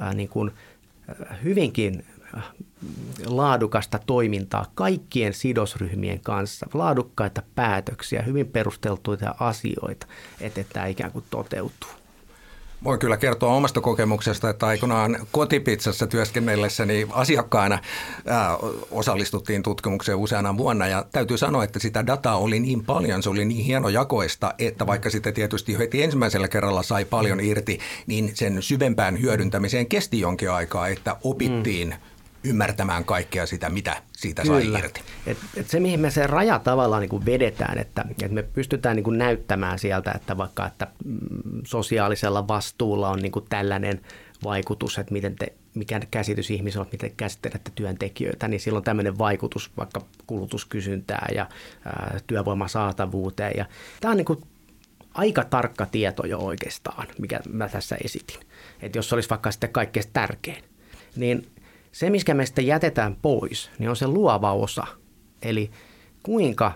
ää, 0.00 0.14
niin 0.14 0.28
kuin– 0.28 0.50
hyvinkin 1.44 2.04
äh, 2.36 2.44
laadukasta 3.26 3.98
toimintaa 4.06 4.66
kaikkien 4.74 5.34
sidosryhmien 5.34 6.20
kanssa, 6.20 6.66
laadukkaita 6.74 7.42
päätöksiä, 7.54 8.22
hyvin 8.22 8.46
perusteltuja 8.46 9.34
asioita, 9.40 10.06
että 10.40 10.64
tämä 10.72 10.86
ikään 10.86 11.12
kuin 11.12 11.24
toteutuu. 11.30 11.99
Voin 12.84 12.98
kyllä 12.98 13.16
kertoa 13.16 13.54
omasta 13.54 13.80
kokemuksesta, 13.80 14.50
että 14.50 14.66
aikoinaan 14.66 15.26
kotipizzassa 15.32 16.06
työskennellessäni 16.06 17.06
asiakkaana 17.12 17.78
ää, 18.26 18.56
osallistuttiin 18.90 19.62
tutkimukseen 19.62 20.18
useana 20.18 20.56
vuonna. 20.56 20.86
Ja 20.86 21.04
täytyy 21.12 21.38
sanoa, 21.38 21.64
että 21.64 21.78
sitä 21.78 22.06
dataa 22.06 22.36
oli 22.36 22.60
niin 22.60 22.84
paljon, 22.84 23.22
se 23.22 23.30
oli 23.30 23.44
niin 23.44 23.64
hienojakoista, 23.64 24.54
että 24.58 24.86
vaikka 24.86 25.10
sitten 25.10 25.34
tietysti 25.34 25.78
heti 25.78 26.02
ensimmäisellä 26.02 26.48
kerralla 26.48 26.82
sai 26.82 27.04
paljon 27.04 27.40
irti, 27.40 27.78
niin 28.06 28.30
sen 28.34 28.62
syvempään 28.62 29.20
hyödyntämiseen 29.20 29.86
kesti 29.86 30.20
jonkin 30.20 30.50
aikaa, 30.50 30.88
että 30.88 31.16
opittiin 31.24 31.88
mm 31.88 32.19
ymmärtämään 32.44 33.04
kaikkea 33.04 33.46
sitä, 33.46 33.68
mitä 33.68 34.02
siitä 34.16 34.42
Kyllä. 34.42 34.60
sai 34.60 34.80
irti. 34.84 35.00
Et, 35.26 35.38
et 35.56 35.68
se, 35.68 35.80
mihin 35.80 36.00
me 36.00 36.10
se 36.10 36.26
raja 36.26 36.58
tavallaan 36.58 37.00
niin 37.00 37.10
kuin 37.10 37.26
vedetään, 37.26 37.78
että, 37.78 38.04
että 38.10 38.34
me 38.34 38.42
pystytään 38.42 38.96
niin 38.96 39.04
kuin 39.04 39.18
näyttämään 39.18 39.78
sieltä, 39.78 40.12
että 40.12 40.36
vaikka 40.36 40.66
että 40.66 40.86
mm, 41.04 41.18
sosiaalisella 41.66 42.48
vastuulla 42.48 43.08
on 43.08 43.18
niin 43.18 43.32
kuin 43.32 43.44
tällainen 43.48 44.00
vaikutus, 44.44 44.98
että 44.98 45.12
miten 45.12 45.36
te, 45.36 45.52
mikä 45.74 46.00
käsitys 46.10 46.50
ihmisillä 46.50 46.82
on, 46.82 46.88
miten 46.92 47.12
käsittelette 47.16 47.72
työntekijöitä, 47.74 48.48
niin 48.48 48.60
silloin 48.60 48.84
tämmöinen 48.84 49.18
vaikutus 49.18 49.70
vaikka 49.76 50.04
kulutuskysyntää 50.26 51.28
ja 51.34 51.48
ää, 51.84 52.18
työvoiman 52.26 52.68
saatavuuteen. 52.68 53.52
Ja 53.56 53.64
tämä 54.00 54.10
on 54.10 54.16
niin 54.16 54.24
kuin 54.24 54.42
aika 55.14 55.44
tarkka 55.44 55.86
tieto 55.86 56.26
jo 56.26 56.38
oikeastaan, 56.38 57.06
mikä 57.18 57.40
mä 57.48 57.68
tässä 57.68 57.96
esitin. 58.04 58.40
Että 58.82 58.98
jos 58.98 59.08
se 59.08 59.14
olisi 59.14 59.30
vaikka 59.30 59.50
sitten 59.50 59.72
kaikkein 59.72 60.06
tärkein, 60.12 60.64
niin 61.16 61.50
se, 61.92 62.10
mikä 62.10 62.34
me 62.34 62.46
sitten 62.46 62.66
jätetään 62.66 63.16
pois, 63.22 63.70
niin 63.78 63.90
on 63.90 63.96
se 63.96 64.06
luova 64.06 64.52
osa. 64.52 64.86
Eli 65.42 65.70
kuinka 66.22 66.72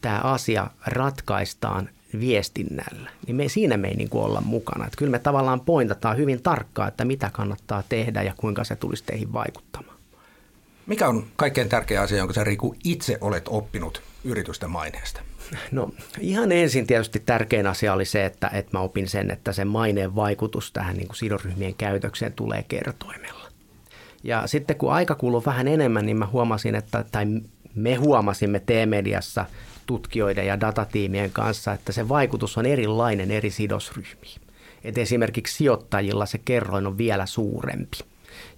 tämä 0.00 0.18
asia 0.18 0.70
ratkaistaan 0.86 1.88
viestinnällä, 2.20 3.10
niin 3.26 3.36
me, 3.36 3.48
siinä 3.48 3.76
me 3.76 3.88
ei 3.88 3.96
niin 3.96 4.08
kuin 4.08 4.24
olla 4.24 4.40
mukana. 4.40 4.84
Että 4.86 4.96
kyllä 4.96 5.10
me 5.10 5.18
tavallaan 5.18 5.60
pointataan 5.60 6.16
hyvin 6.16 6.42
tarkkaan, 6.42 6.88
että 6.88 7.04
mitä 7.04 7.30
kannattaa 7.32 7.82
tehdä 7.88 8.22
ja 8.22 8.34
kuinka 8.36 8.64
se 8.64 8.76
tulisi 8.76 9.04
teihin 9.04 9.32
vaikuttamaan. 9.32 9.96
Mikä 10.86 11.08
on 11.08 11.26
kaikkein 11.36 11.68
tärkeä 11.68 12.00
asia, 12.00 12.18
jonka 12.18 12.34
sä 12.34 12.44
Riku 12.44 12.74
itse 12.84 13.18
olet 13.20 13.44
oppinut 13.48 14.02
yritysten 14.24 14.70
maineesta? 14.70 15.20
No 15.70 15.90
ihan 16.20 16.52
ensin 16.52 16.86
tietysti 16.86 17.20
tärkein 17.20 17.66
asia 17.66 17.92
oli 17.92 18.04
se, 18.04 18.24
että, 18.24 18.50
että 18.52 18.78
mä 18.78 18.80
opin 18.80 19.08
sen, 19.08 19.30
että 19.30 19.52
se 19.52 19.64
maineen 19.64 20.14
vaikutus 20.16 20.72
tähän 20.72 20.96
niin 20.96 21.06
kuin 21.06 21.16
sidosryhmien 21.16 21.74
käytökseen 21.74 22.32
tulee 22.32 22.64
kertoimella. 22.68 23.39
Ja 24.24 24.46
sitten 24.46 24.76
kun 24.76 24.92
aika 24.92 25.14
kuluu 25.14 25.42
vähän 25.46 25.68
enemmän, 25.68 26.06
niin 26.06 26.16
mä 26.16 26.26
huomasin, 26.26 26.74
että, 26.74 27.04
tai 27.12 27.26
me 27.74 27.94
huomasimme 27.94 28.60
T-mediassa 28.60 29.44
tutkijoiden 29.86 30.46
ja 30.46 30.60
datatiimien 30.60 31.30
kanssa, 31.30 31.72
että 31.72 31.92
se 31.92 32.08
vaikutus 32.08 32.58
on 32.58 32.66
erilainen 32.66 33.30
eri 33.30 33.50
sidosryhmiin. 33.50 34.40
Et 34.84 34.98
esimerkiksi 34.98 35.56
sijoittajilla 35.56 36.26
se 36.26 36.38
kerroin 36.38 36.86
on 36.86 36.98
vielä 36.98 37.26
suurempi 37.26 37.98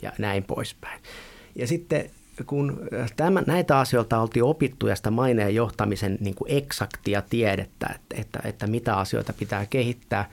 ja 0.02 0.12
näin 0.18 0.44
poispäin. 0.44 1.00
Ja 1.56 1.66
sitten 1.66 2.10
kun 2.46 2.88
tämän, 3.16 3.44
näitä 3.46 3.78
asioita 3.78 4.20
oltiin 4.20 4.44
opittu 4.44 4.86
ja 4.86 4.96
sitä 4.96 5.10
maineen 5.10 5.54
johtamisen 5.54 6.18
niin 6.20 6.34
kuin 6.34 6.50
eksaktia 6.50 7.22
tiedettä, 7.30 7.86
että, 7.94 8.20
että, 8.20 8.40
että 8.44 8.66
mitä 8.66 8.96
asioita 8.96 9.32
pitää 9.32 9.66
kehittää, 9.66 10.30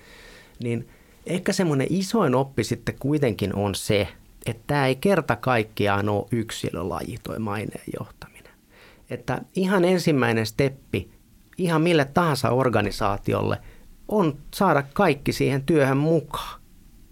niin 0.63 0.89
ehkä 1.25 1.53
semmoinen 1.53 1.87
isoin 1.89 2.35
oppi 2.35 2.63
sitten 2.63 2.95
kuitenkin 2.99 3.55
on 3.55 3.75
se, 3.75 4.07
että 4.49 4.63
tämä 4.67 4.87
ei 4.87 4.95
kerta 4.95 5.35
kaikkiaan 5.35 6.09
ole 6.09 6.25
yksilölaji, 6.31 7.17
tuo 7.23 7.39
maineen 7.39 7.83
johtaminen. 7.99 8.53
Että 9.09 9.41
ihan 9.55 9.85
ensimmäinen 9.85 10.45
steppi 10.45 11.11
ihan 11.57 11.81
mille 11.81 12.05
tahansa 12.05 12.49
organisaatiolle 12.49 13.57
on 14.07 14.37
saada 14.53 14.83
kaikki 14.93 15.33
siihen 15.33 15.63
työhön 15.63 15.97
mukaan. 15.97 16.59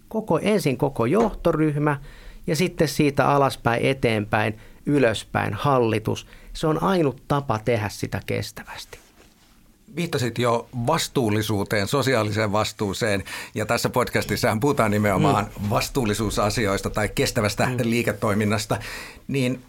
Koko, 0.08 0.38
ensin 0.38 0.78
koko 0.78 1.06
johtoryhmä 1.06 2.00
ja 2.46 2.56
sitten 2.56 2.88
siitä 2.88 3.28
alaspäin 3.28 3.86
eteenpäin, 3.86 4.58
ylöspäin 4.86 5.54
hallitus. 5.54 6.26
Se 6.52 6.66
on 6.66 6.82
ainut 6.82 7.22
tapa 7.28 7.58
tehdä 7.58 7.88
sitä 7.88 8.20
kestävästi 8.26 9.07
viittasit 9.98 10.38
jo 10.38 10.68
vastuullisuuteen, 10.86 11.88
sosiaaliseen 11.88 12.52
vastuuseen, 12.52 13.24
ja 13.54 13.66
tässä 13.66 13.88
podcastissa 13.90 14.56
puhutaan 14.60 14.90
nimenomaan 14.90 15.44
mm. 15.44 15.70
vastuullisuusasioista 15.70 16.90
tai 16.90 17.08
kestävästä 17.08 17.66
mm. 17.66 17.76
liiketoiminnasta, 17.82 18.78
niin 19.28 19.62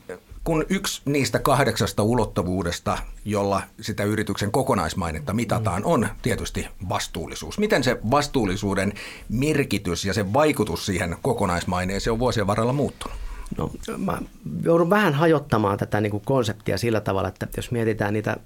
kun 0.44 0.66
yksi 0.70 1.02
niistä 1.06 1.40
kahdeksasta 1.40 2.04
ulottuvuudesta, 2.04 2.98
jolla 3.26 3.62
sitä 3.82 4.04
yrityksen 4.04 4.52
kokonaismainetta 4.52 5.34
mitataan, 5.34 5.86
on 5.86 6.10
tietysti 6.22 6.68
vastuullisuus. 6.90 7.60
Miten 7.60 7.84
se 7.84 7.98
vastuullisuuden 8.12 8.94
merkitys 9.30 10.06
ja 10.06 10.14
se 10.14 10.34
vaikutus 10.34 10.86
siihen 10.86 11.18
kokonaismaineeseen 11.22 12.12
on 12.12 12.20
vuosien 12.20 12.48
varrella 12.48 12.74
muuttunut? 12.74 13.29
No, 13.58 13.72
mä 13.98 14.18
joudun 14.64 14.90
vähän 14.90 15.14
hajottamaan 15.14 15.78
tätä 15.78 16.02
niin 16.02 16.12
kuin 16.12 16.24
konseptia 16.26 16.78
sillä 16.78 17.02
tavalla, 17.02 17.28
että 17.28 17.48
jos 17.58 17.72
mietitään 17.72 18.14
niitä 18.14 18.38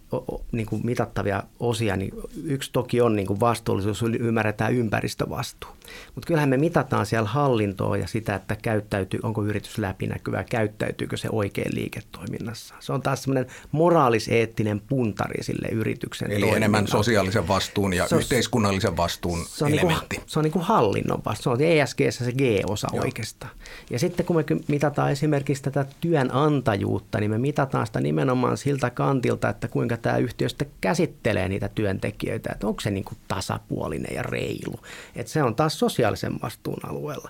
niin 0.51 0.65
kuin 0.65 0.85
mitattavia 0.85 1.43
osia, 1.59 1.95
niin 1.95 2.13
yksi 2.43 2.69
toki 2.73 3.01
on 3.01 3.15
niin 3.15 3.27
kuin 3.27 3.39
vastuullisuus, 3.39 4.03
ymmärretään 4.03 4.73
ympäristövastuu. 4.73 5.69
Mutta 6.15 6.27
kyllähän 6.27 6.49
me 6.49 6.57
mitataan 6.57 7.05
siellä 7.05 7.29
hallintoa 7.29 7.97
ja 7.97 8.07
sitä, 8.07 8.35
että 8.35 8.55
käyttäytyy, 8.55 9.19
onko 9.23 9.43
yritys 9.43 9.77
läpinäkyvä, 9.77 10.43
käyttäytyykö 10.43 11.17
se 11.17 11.27
oikein 11.31 11.75
liiketoiminnassa. 11.75 12.75
Se 12.79 12.93
on 12.93 13.01
taas 13.01 13.23
semmoinen 13.23 13.45
moraaliseettinen 13.71 14.79
puntari 14.79 15.43
sille 15.43 15.67
yrityksen 15.67 16.31
Eli 16.31 16.49
enemmän 16.49 16.87
sosiaalisen 16.87 17.47
vastuun 17.47 17.93
ja 17.93 18.07
se 18.07 18.15
on, 18.15 18.21
yhteiskunnallisen 18.21 18.97
vastuun 18.97 19.45
se 19.47 19.65
on 19.65 19.71
niinku 19.71 19.87
elementti. 19.87 20.15
Niin 20.15 20.21
kuin, 20.21 20.31
se 20.31 20.39
on 20.39 20.43
niin 20.43 20.51
kuin 20.51 20.65
hallinnon 20.65 21.21
vastuu. 21.25 21.43
Se 21.43 21.63
on 21.63 21.71
ESG 21.71 21.99
se 22.09 22.31
G-osa 22.31 22.87
Joo. 22.93 23.03
oikeastaan. 23.03 23.51
Ja 23.89 23.99
sitten 23.99 24.25
kun 24.25 24.35
me 24.35 24.43
mitataan 24.67 24.92
esimerkiksi 25.11 25.63
tätä 25.63 25.85
työnantajuutta, 26.01 27.19
niin 27.19 27.31
me 27.31 27.37
mitataan 27.37 27.87
sitä 27.87 28.01
nimenomaan 28.01 28.57
siltä 28.57 28.89
kantilta, 28.89 29.49
että 29.49 29.67
kuinka 29.67 29.97
tämä 29.97 30.17
yhtiö 30.17 30.49
sitten 30.49 30.71
käsittelee 30.81 31.49
niitä 31.49 31.69
työntekijöitä, 31.75 32.49
että 32.51 32.67
onko 32.67 32.81
se 32.81 32.91
niin 32.91 33.03
kuin 33.03 33.17
tasapuolinen 33.27 34.15
ja 34.15 34.23
reilu. 34.23 34.79
Että 35.15 35.31
se 35.31 35.43
on 35.43 35.55
taas 35.55 35.79
sosiaalisen 35.79 36.33
vastuun 36.41 36.79
alueella. 36.89 37.29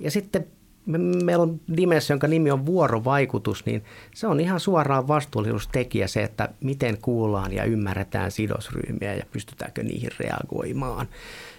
Ja 0.00 0.10
sitten 0.10 0.46
me, 0.86 0.98
meillä 0.98 1.42
on 1.42 1.60
dimensio, 1.76 2.14
jonka 2.14 2.26
nimi 2.26 2.50
on 2.50 2.66
vuorovaikutus, 2.66 3.66
niin 3.66 3.84
se 4.14 4.26
on 4.26 4.40
ihan 4.40 4.60
suoraan 4.60 5.08
vastuullisuustekijä 5.08 6.06
se, 6.06 6.22
että 6.22 6.48
miten 6.60 6.98
kuullaan 7.02 7.52
ja 7.52 7.64
ymmärretään 7.64 8.30
sidosryhmiä 8.30 9.14
ja 9.14 9.24
pystytäänkö 9.32 9.82
niihin 9.82 10.10
reagoimaan. 10.18 11.08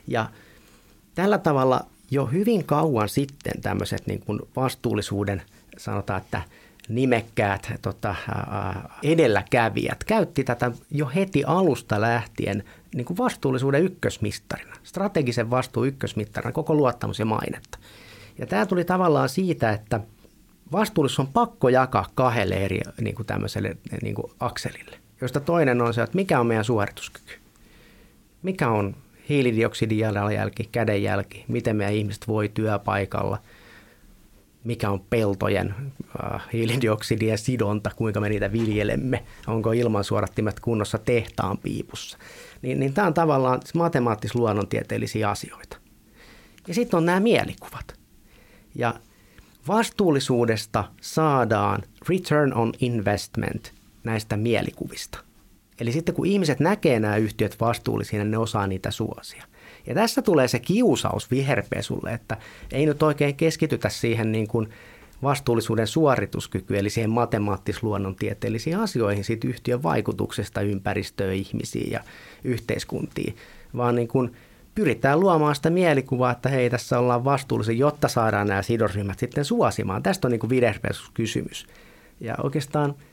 Ja 0.08 0.30
tällä 1.16 1.38
tavalla 1.38 1.86
jo 2.12 2.26
hyvin 2.26 2.66
kauan 2.66 3.10
sitten 3.10 3.62
tämmöiset 3.62 4.08
niin 4.08 4.20
kuin 4.20 4.40
vastuullisuuden, 4.56 5.42
sanotaan, 5.78 6.22
että 6.22 6.42
nimekkäät 6.90 7.72
tota, 7.82 8.16
edelläkävijät 9.04 10.04
käytti 10.04 10.44
tätä 10.44 10.72
jo 10.92 11.12
heti 11.16 11.44
alusta 11.44 12.02
lähtien 12.02 12.64
niin 12.96 13.06
kuin 13.06 13.18
vastuullisuuden 13.18 13.84
ykkösmistarina, 13.84 14.76
strategisen 14.84 15.50
vastuun 15.50 15.88
ykkösmittarina, 15.88 16.52
koko 16.52 16.76
luottamus 16.76 17.20
ja 17.20 17.26
mainetta. 17.26 17.80
Ja 18.38 18.48
tämä 18.48 18.66
tuli 18.66 18.86
tavallaan 18.86 19.30
siitä, 19.30 19.72
että 19.72 20.00
vastuullisuus 20.72 21.20
on 21.20 21.34
pakko 21.34 21.70
jakaa 21.70 22.08
kahdelle 22.16 22.56
eri 22.56 22.82
niin 23.02 23.16
kuin 23.16 23.26
tämmöiselle 23.26 23.78
niin 24.02 24.16
kuin 24.16 24.32
akselille, 24.40 24.98
josta 25.22 25.40
toinen 25.40 25.82
on 25.82 25.94
se, 25.94 26.02
että 26.02 26.16
mikä 26.16 26.40
on 26.40 26.48
meidän 26.48 26.66
suorituskyky. 26.66 27.34
Mikä 28.44 28.70
on 28.70 28.96
hiilidioksidijalanjälki, 29.30 30.70
kädenjälki, 30.72 31.46
miten 31.48 31.76
meidän 31.76 31.96
ihmiset 31.96 32.28
voi 32.28 32.50
työpaikalla, 32.54 33.38
mikä 34.64 34.90
on 34.90 35.00
peltojen 35.10 35.76
äh, 36.24 36.42
hiilidioksidien 36.54 37.38
sidonta, 37.38 37.92
kuinka 37.96 38.20
me 38.20 38.30
niitä 38.30 38.52
viljelemme, 38.52 39.24
onko 39.48 39.72
ilmansuorattimet 39.72 40.60
kunnossa 40.60 40.98
tehtaan 40.98 41.58
piipussa. 41.58 42.18
Niin, 42.62 42.80
niin 42.80 42.94
tämä 42.94 43.08
on 43.08 43.14
tavallaan 43.14 43.60
matemaattis-luonnontieteellisiä 43.74 45.30
asioita. 45.30 45.78
Ja 46.68 46.74
sitten 46.74 46.98
on 46.98 47.06
nämä 47.06 47.20
mielikuvat. 47.20 47.94
Ja 48.76 48.94
vastuullisuudesta 49.68 50.84
saadaan 51.02 51.84
return 52.10 52.54
on 52.54 52.74
investment 52.80 53.74
näistä 54.04 54.38
mielikuvista. 54.38 55.29
Eli 55.80 55.92
sitten 55.92 56.16
kun 56.16 56.26
ihmiset 56.26 56.60
näkee 56.60 57.00
nämä 57.00 57.18
yhtiöt 57.18 57.60
vastuullisina, 57.60 58.24
ne 58.24 58.38
osaa 58.38 58.68
niitä 58.68 58.92
suosia. 58.92 59.44
Ja 59.88 59.96
tässä 59.96 60.22
tulee 60.22 60.48
se 60.48 60.60
kiusaus 60.60 61.32
viherpesulle, 61.32 62.14
että 62.14 62.38
ei 62.72 62.86
nyt 62.86 63.04
oikein 63.04 63.36
keskitytä 63.36 63.90
siihen 63.90 64.32
niin 64.32 64.48
kuin 64.48 64.70
vastuullisuuden 65.24 65.88
suorituskyky, 65.88 66.78
eli 66.78 66.90
siihen 66.90 67.10
matemaattis-luonnontieteellisiin 67.10 68.78
asioihin 68.78 69.24
siitä 69.24 69.48
yhtiön 69.48 69.84
vaikutuksesta 69.84 70.62
ympäristöön, 70.62 71.34
ihmisiin 71.34 71.92
ja 71.92 72.00
yhteiskuntiin, 72.44 73.36
vaan 73.78 73.96
niin 73.96 74.08
kuin 74.08 74.32
pyritään 74.76 75.20
luomaan 75.20 75.56
sitä 75.56 75.70
mielikuvaa, 75.70 76.32
että 76.32 76.50
hei, 76.50 76.70
tässä 76.70 77.00
ollaan 77.00 77.24
vastuullisia, 77.24 77.76
jotta 77.76 78.08
saadaan 78.08 78.48
nämä 78.48 78.62
sidosryhmät 78.62 79.20
sitten 79.20 79.46
suosimaan. 79.46 80.04
Tästä 80.04 80.28
on 80.28 80.32
niin 80.32 80.40
kuin 80.40 80.52
kysymys. 81.14 81.68
Ja 82.20 82.36
oikeastaan– 82.44 82.96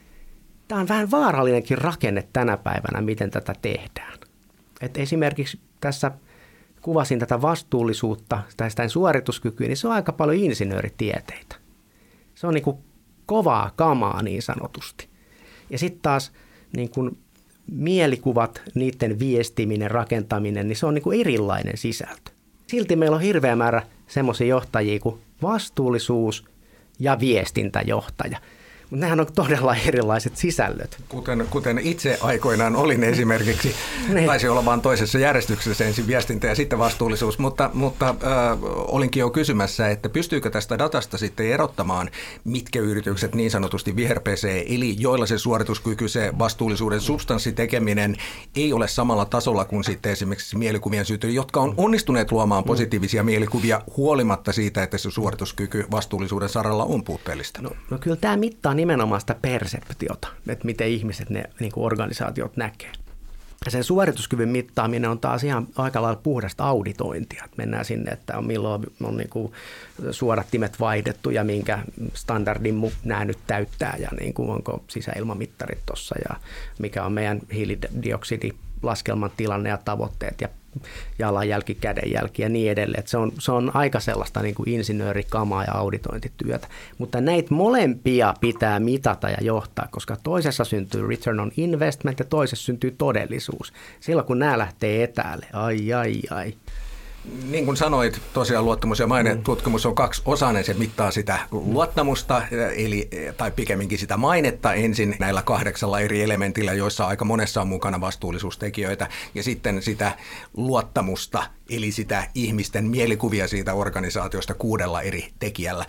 tämä 0.68 0.80
on 0.80 0.88
vähän 0.88 1.10
vaarallinenkin 1.10 1.78
rakenne 1.78 2.28
tänä 2.32 2.56
päivänä, 2.56 3.00
miten 3.00 3.30
tätä 3.30 3.54
tehdään. 3.62 4.18
Et 4.80 4.96
esimerkiksi 4.96 5.60
tässä 5.80 6.12
kuvasin 6.82 7.18
tätä 7.18 7.42
vastuullisuutta 7.42 8.42
tai 8.56 8.70
sitä 8.70 8.88
suorituskykyä, 8.88 9.66
niin 9.66 9.76
se 9.76 9.88
on 9.88 9.94
aika 9.94 10.12
paljon 10.12 10.36
insinööritieteitä. 10.44 11.56
Se 12.34 12.46
on 12.46 12.54
niin 12.54 12.64
kuin 12.64 12.76
kovaa 13.26 13.70
kamaa 13.76 14.22
niin 14.22 14.42
sanotusti. 14.42 15.08
Ja 15.70 15.78
sitten 15.78 16.02
taas 16.02 16.32
niin 16.76 16.90
kuin 16.90 17.18
mielikuvat, 17.70 18.62
niiden 18.74 19.18
viestiminen, 19.18 19.90
rakentaminen, 19.90 20.68
niin 20.68 20.76
se 20.76 20.86
on 20.86 20.94
niin 20.94 21.02
kuin 21.02 21.20
erilainen 21.20 21.76
sisältö. 21.76 22.30
Silti 22.66 22.96
meillä 22.96 23.14
on 23.14 23.22
hirveä 23.22 23.56
määrä 23.56 23.82
semmoisia 24.06 24.46
johtajia 24.46 25.00
kuin 25.00 25.20
vastuullisuus 25.42 26.44
ja 26.98 27.20
viestintäjohtaja– 27.20 28.40
mutta 28.90 29.04
nehän 29.04 29.20
on 29.20 29.26
todella 29.34 29.76
erilaiset 29.76 30.36
sisällöt. 30.36 30.96
Kuten, 31.08 31.46
kuten 31.50 31.78
itse 31.78 32.18
aikoinaan 32.20 32.76
olin 32.76 33.04
esimerkiksi, 33.04 33.74
niin. 34.14 34.26
taisi 34.26 34.48
olla 34.48 34.64
vain 34.64 34.80
toisessa 34.80 35.18
järjestyksessä 35.18 35.84
ensin 35.84 36.06
viestintä 36.06 36.46
ja 36.46 36.54
sitten 36.54 36.78
vastuullisuus, 36.78 37.38
mutta, 37.38 37.70
mutta 37.74 38.08
äh, 38.08 38.14
olinkin 38.88 39.20
jo 39.20 39.30
kysymässä, 39.30 39.88
että 39.88 40.08
pystyykö 40.08 40.50
tästä 40.50 40.78
datasta 40.78 41.18
sitten 41.18 41.46
erottamaan, 41.46 42.10
mitkä 42.44 42.80
yritykset 42.80 43.34
niin 43.34 43.50
sanotusti 43.50 43.96
viherpesee, 43.96 44.74
eli 44.74 44.96
joilla 44.98 45.26
se 45.26 45.38
suorituskyky, 45.38 46.08
se 46.08 46.32
vastuullisuuden 46.38 47.00
substanssitekeminen 47.00 48.16
ei 48.56 48.72
ole 48.72 48.88
samalla 48.88 49.24
tasolla 49.24 49.64
kuin 49.64 49.84
sitten 49.84 50.12
esimerkiksi 50.12 50.58
mielikuvien 50.58 51.04
synty, 51.04 51.30
jotka 51.30 51.60
on 51.60 51.74
onnistuneet 51.76 52.32
luomaan 52.32 52.64
mm. 52.64 52.66
positiivisia 52.66 53.22
mielikuvia 53.22 53.80
huolimatta 53.96 54.52
siitä, 54.52 54.82
että 54.82 54.98
se 54.98 55.10
suorituskyky 55.10 55.84
vastuullisuuden 55.90 56.48
saralla 56.48 56.84
on 56.84 57.04
puutteellista. 57.04 57.62
No, 57.62 57.70
no 57.90 57.98
kyllä 57.98 58.16
tämä 58.16 58.36
mittaa 58.36 58.75
nimenomaan 58.76 59.20
sitä 59.20 59.36
perseptiota, 59.42 60.28
että 60.48 60.64
miten 60.64 60.88
ihmiset 60.88 61.30
ne 61.30 61.44
niin 61.60 61.72
kuin 61.72 61.84
organisaatiot 61.84 62.56
näkee. 62.56 62.92
Ja 63.64 63.70
sen 63.70 63.84
suorituskyvyn 63.84 64.48
mittaaminen 64.48 65.10
on 65.10 65.18
taas 65.18 65.44
ihan 65.44 65.68
aika 65.76 66.02
lailla 66.02 66.20
puhdasta 66.22 66.64
auditointia. 66.64 67.44
Että 67.44 67.56
mennään 67.56 67.84
sinne, 67.84 68.10
että 68.10 68.40
milloin 68.40 68.82
on 69.02 69.16
niin 69.16 69.28
kuin 69.28 69.52
suodattimet 70.10 70.80
vaihdettu 70.80 71.30
ja 71.30 71.44
minkä 71.44 71.78
standardin 72.14 72.92
nämä 73.04 73.24
nyt 73.24 73.38
täyttää 73.46 73.96
ja 73.98 74.08
niin 74.20 74.34
kuin 74.34 74.50
onko 74.50 74.84
sisäilmamittarit 74.88 75.78
tuossa 75.86 76.14
ja 76.28 76.36
mikä 76.78 77.04
on 77.04 77.12
meidän 77.12 77.40
hiilidioksidilaskelman 78.76 79.30
tilanne 79.36 79.68
ja 79.68 79.78
tavoitteet 79.84 80.40
ja 80.40 80.48
jalanjälki, 81.18 81.74
kädenjälki 81.74 82.42
ja 82.42 82.48
niin 82.48 82.70
edelleen. 82.70 83.00
Et 83.00 83.08
se, 83.08 83.16
on, 83.16 83.32
se 83.38 83.52
on 83.52 83.70
aika 83.74 84.00
sellaista 84.00 84.42
niin 84.42 84.54
kuin 84.54 84.68
insinöörikamaa 84.68 85.64
ja 85.64 85.72
auditointityötä. 85.72 86.68
Mutta 86.98 87.20
näitä 87.20 87.54
molempia 87.54 88.34
pitää 88.40 88.80
mitata 88.80 89.30
ja 89.30 89.38
johtaa, 89.40 89.88
koska 89.90 90.16
toisessa 90.22 90.64
syntyy 90.64 91.08
return 91.08 91.40
on 91.40 91.52
investment 91.56 92.18
ja 92.18 92.24
toisessa 92.24 92.64
syntyy 92.64 92.94
todellisuus. 92.98 93.72
Silloin 94.00 94.26
kun 94.26 94.38
nämä 94.38 94.58
lähtee 94.58 95.02
etäälle, 95.02 95.46
ai 95.52 95.92
ai 95.92 96.22
ai 96.30 96.54
niin 97.50 97.64
kuin 97.64 97.76
sanoit, 97.76 98.20
tosiaan 98.32 98.64
luottamus 98.64 98.98
ja 98.98 99.06
maine 99.06 99.34
mm. 99.34 99.42
tutkimus 99.42 99.86
on 99.86 99.94
kaksi 99.94 100.22
osainen. 100.24 100.64
Se 100.64 100.74
mittaa 100.74 101.10
sitä 101.10 101.38
luottamusta, 101.50 102.42
eli, 102.76 103.08
tai 103.36 103.50
pikemminkin 103.50 103.98
sitä 103.98 104.16
mainetta 104.16 104.74
ensin 104.74 105.16
näillä 105.18 105.42
kahdeksalla 105.42 106.00
eri 106.00 106.22
elementillä, 106.22 106.72
joissa 106.72 107.06
aika 107.06 107.24
monessa 107.24 107.60
on 107.60 107.68
mukana 107.68 108.00
vastuullisuustekijöitä, 108.00 109.08
ja 109.34 109.42
sitten 109.42 109.82
sitä 109.82 110.12
luottamusta, 110.56 111.46
eli 111.70 111.92
sitä 111.92 112.28
ihmisten 112.34 112.84
mielikuvia 112.84 113.48
siitä 113.48 113.74
organisaatiosta 113.74 114.54
kuudella 114.54 115.02
eri 115.02 115.28
tekijällä. 115.38 115.86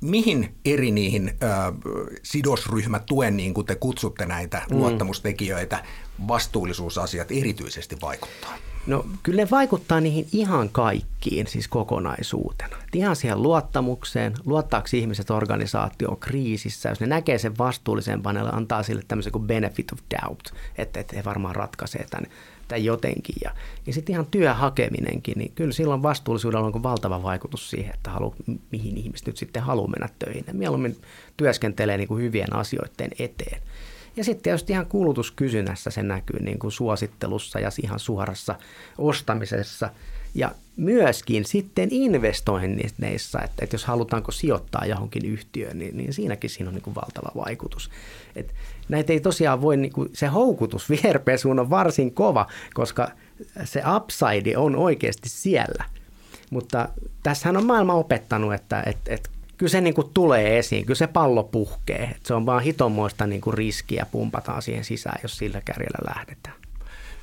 Mihin 0.00 0.54
eri 0.64 0.90
niihin 0.90 1.28
ö, 1.28 1.46
sidosryhmätuen, 2.22 3.36
niin 3.36 3.54
kuin 3.54 3.66
te 3.66 3.74
kutsutte 3.74 4.26
näitä 4.26 4.62
mm. 4.70 4.76
luottamustekijöitä, 4.76 5.84
vastuullisuusasiat 6.28 7.32
erityisesti 7.32 7.96
vaikuttaa? 8.02 8.54
No 8.88 9.06
kyllä 9.22 9.42
ne 9.42 9.50
vaikuttaa 9.50 10.00
niihin 10.00 10.26
ihan 10.32 10.68
kaikkiin 10.68 11.46
siis 11.46 11.68
kokonaisuutena. 11.68 12.76
Et 12.76 12.94
ihan 12.94 13.16
siihen 13.16 13.42
luottamukseen, 13.42 14.34
luottaako 14.44 14.88
ihmiset 14.92 15.30
organisaatioon 15.30 16.16
kriisissä, 16.16 16.88
jos 16.88 17.00
ne 17.00 17.06
näkee 17.06 17.38
sen 17.38 17.58
vastuullisen 17.58 18.22
paneella, 18.22 18.50
antaa 18.50 18.82
sille 18.82 19.02
tämmöisen 19.08 19.32
kuin 19.32 19.46
benefit 19.46 19.92
of 19.92 19.98
doubt, 20.10 20.46
että, 20.78 21.00
että 21.00 21.16
he 21.16 21.24
varmaan 21.24 21.56
ratkaisee 21.56 22.06
tämän, 22.10 22.30
tämän 22.68 22.84
jotenkin. 22.84 23.34
Ja, 23.44 23.50
ja 23.86 23.92
sitten 23.92 24.12
ihan 24.12 24.26
työhakeminenkin, 24.26 25.38
niin 25.38 25.52
kyllä 25.54 25.72
silloin 25.72 26.02
vastuullisuudella 26.02 26.66
on 26.66 26.82
valtava 26.82 27.22
vaikutus 27.22 27.70
siihen, 27.70 27.94
että 27.94 28.10
halu, 28.10 28.34
mihin 28.70 28.96
ihmiset 28.96 29.26
nyt 29.26 29.36
sitten 29.36 29.62
haluaa 29.62 29.90
mennä 29.90 30.08
töihin. 30.18 30.44
Ja 30.46 30.54
mieluummin 30.54 30.96
työskentelee 31.36 31.96
niin 31.96 32.08
kuin 32.08 32.22
hyvien 32.22 32.52
asioiden 32.52 33.10
eteen. 33.18 33.62
Ja 34.18 34.24
sitten 34.24 34.42
tietysti 34.42 34.72
ihan 34.72 34.86
kulutuskysynnässä 34.86 35.90
se 35.90 36.02
näkyy 36.02 36.40
niin 36.40 36.58
kuin 36.58 36.72
suosittelussa 36.72 37.60
ja 37.60 37.70
ihan 37.82 37.98
suorassa 37.98 38.54
ostamisessa. 38.98 39.90
Ja 40.34 40.52
myöskin 40.76 41.44
sitten 41.44 41.88
investoinneissa, 41.92 43.42
että, 43.42 43.64
että 43.64 43.74
jos 43.74 43.84
halutaanko 43.84 44.32
sijoittaa 44.32 44.86
johonkin 44.86 45.24
yhtiöön, 45.26 45.78
niin, 45.78 45.96
niin 45.96 46.12
siinäkin 46.12 46.50
siinä 46.50 46.68
on 46.68 46.74
niin 46.74 46.82
kuin 46.82 46.94
valtava 46.94 47.44
vaikutus. 47.44 47.90
Et 48.36 48.54
näitä 48.88 49.12
ei 49.12 49.20
tosiaan 49.20 49.62
voi, 49.62 49.76
niin 49.76 49.92
kuin, 49.92 50.10
se 50.12 50.26
houkutus 50.26 50.90
viherpesuun 50.90 51.58
on 51.58 51.70
varsin 51.70 52.14
kova, 52.14 52.46
koska 52.74 53.10
se 53.64 53.82
upside 53.96 54.56
on 54.56 54.76
oikeasti 54.76 55.28
siellä. 55.28 55.84
Mutta 56.50 56.88
tässähän 57.22 57.56
on 57.56 57.66
maailma 57.66 57.94
opettanut, 57.94 58.54
että, 58.54 58.82
että, 58.86 59.14
että 59.14 59.30
kyllä 59.58 59.70
se 59.70 59.80
niin 59.80 59.94
kuin 59.94 60.10
tulee 60.14 60.58
esiin, 60.58 60.86
kyllä 60.86 60.98
se 60.98 61.06
pallo 61.06 61.42
puhkee. 61.42 62.16
Se 62.22 62.34
on 62.34 62.46
vaan 62.46 62.62
hitomoista 62.62 63.26
niin 63.26 63.40
kuin 63.40 63.54
riskiä 63.54 64.06
pumpataan 64.12 64.62
siihen 64.62 64.84
sisään, 64.84 65.20
jos 65.22 65.38
sillä 65.38 65.60
kärjellä 65.64 66.14
lähdetään. 66.14 66.57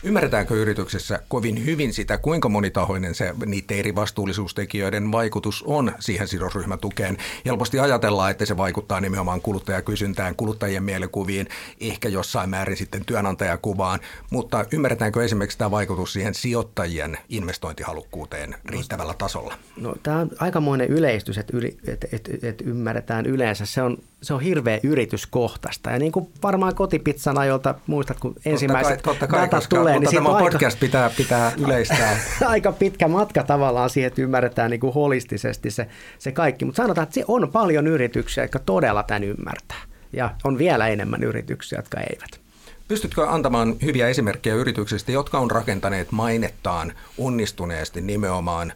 Ymmärretäänkö 0.06 0.54
yrityksessä 0.54 1.20
kovin 1.28 1.65
hyvin 1.65 1.94
sitä, 1.94 2.18
kuinka 2.18 2.50
monitahoinen 2.50 3.15
se 3.15 3.34
niiden 3.46 3.78
eri 3.78 3.96
vastuullisuustekijöiden 3.96 5.12
vaikutus 5.12 5.63
on 5.68 5.91
siihen 6.00 6.28
sidosryhmätukeen? 6.28 7.18
Helposti 7.46 7.80
ajatellaan, 7.80 8.32
että 8.32 8.46
se 8.46 8.58
vaikuttaa 8.58 9.02
nimenomaan 9.02 9.41
kuluttajakysyntään, 9.41 10.36
kuluttajien 10.36 10.84
mielikuviin, 10.84 11.48
ehkä 11.80 12.10
jossain 12.10 12.50
määrin 12.50 12.78
sitten 12.78 13.06
työnantajakuvaan, 13.06 14.00
mutta 14.30 14.65
ymmärretäänkö 14.72 15.24
esimerkiksi 15.24 15.58
tämä 15.58 15.72
vaikutus 15.72 16.13
siihen 16.13 16.34
sijoittajien 16.34 17.18
investointihalukkuuteen 17.30 18.56
riittävällä 18.65 19.13
tasolla? 19.18 19.54
No, 19.78 19.96
tämä 20.04 20.20
on 20.20 20.30
aikamoinen 20.39 20.88
yleistys, 20.88 21.38
että, 21.38 21.58
yli, 21.58 21.78
että, 21.88 22.08
että, 22.12 22.32
että 22.48 22.63
ymmärretään 22.68 23.26
yleensä. 23.26 23.65
Se 23.65 23.82
on, 23.82 23.98
se 24.22 24.34
on 24.34 24.41
hirveä 24.41 24.80
yrityskohtaista. 24.84 25.91
Ja 25.91 26.00
niin 26.00 26.12
kuin 26.12 26.30
varmaan 26.44 26.76
kotipizzan 26.76 27.38
ajolta 27.38 27.76
muistat, 27.88 28.20
kun 28.20 28.36
ensimmäiset 28.46 29.02
totta 29.02 29.28
kai, 29.28 29.41
datat 29.41 29.60
koska, 29.60 29.95
tulee, 29.96 30.12
niin 30.12 30.24
mutta 30.24 30.38
tämä 30.38 30.52
podcast 30.52 30.76
aika, 30.76 30.80
pitää, 30.80 31.10
pitää 31.18 31.52
yleistää. 31.58 32.18
aika 32.46 32.72
pitkä 32.72 33.08
matka 33.08 33.44
tavallaan 33.44 33.90
siihen, 33.90 34.08
että 34.08 34.22
ymmärretään 34.22 34.72
niin 34.72 34.80
kuin 34.80 34.94
holistisesti 34.94 35.72
se, 35.72 35.88
se 36.20 36.32
kaikki. 36.32 36.66
Mutta 36.66 36.84
sanotaan, 36.84 37.04
että 37.04 37.14
se 37.14 37.24
on 37.28 37.52
paljon 37.52 37.88
yrityksiä, 37.88 38.44
jotka 38.44 38.60
todella 38.60 39.04
tämän 39.04 39.24
ymmärtää. 39.24 39.82
Ja 40.14 40.30
on 40.44 40.58
vielä 40.58 40.88
enemmän 40.88 41.24
yrityksiä, 41.24 41.80
jotka 41.80 42.00
eivät. 42.00 42.46
Pystytkö 42.88 43.30
antamaan 43.30 43.76
hyviä 43.82 44.08
esimerkkejä 44.08 44.56
yrityksistä, 44.56 45.12
jotka 45.12 45.40
on 45.40 45.52
rakentaneet 45.52 46.12
mainettaan 46.12 46.94
onnistuneesti 47.18 48.02
nimenomaan 48.02 48.74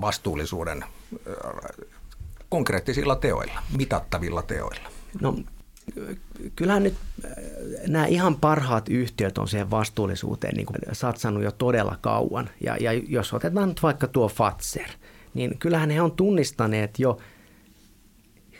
vastuullisuuden 0.00 0.84
konkreettisilla 2.48 3.16
teoilla, 3.16 3.62
mitattavilla 3.76 4.42
teoilla? 4.42 4.88
No 5.20 5.34
kyllähän 6.56 6.82
nyt 6.82 6.94
äh, 7.24 7.30
nämä 7.86 8.06
ihan 8.06 8.36
parhaat 8.36 8.88
yhtiöt 8.88 9.38
on 9.38 9.48
siihen 9.48 9.70
vastuullisuuteen 9.70 10.54
niin 10.56 10.66
kuin 10.66 10.78
satsannut 10.92 11.42
jo 11.42 11.52
todella 11.52 11.98
kauan. 12.00 12.50
Ja, 12.64 12.76
ja 12.80 12.92
jos 12.92 13.32
otetaan 13.32 13.68
nyt 13.68 13.82
vaikka 13.82 14.06
tuo 14.06 14.28
Fatser, 14.28 14.88
niin 15.34 15.58
kyllähän 15.58 15.90
he 15.90 16.02
on 16.02 16.12
tunnistaneet 16.12 16.98
jo 16.98 17.18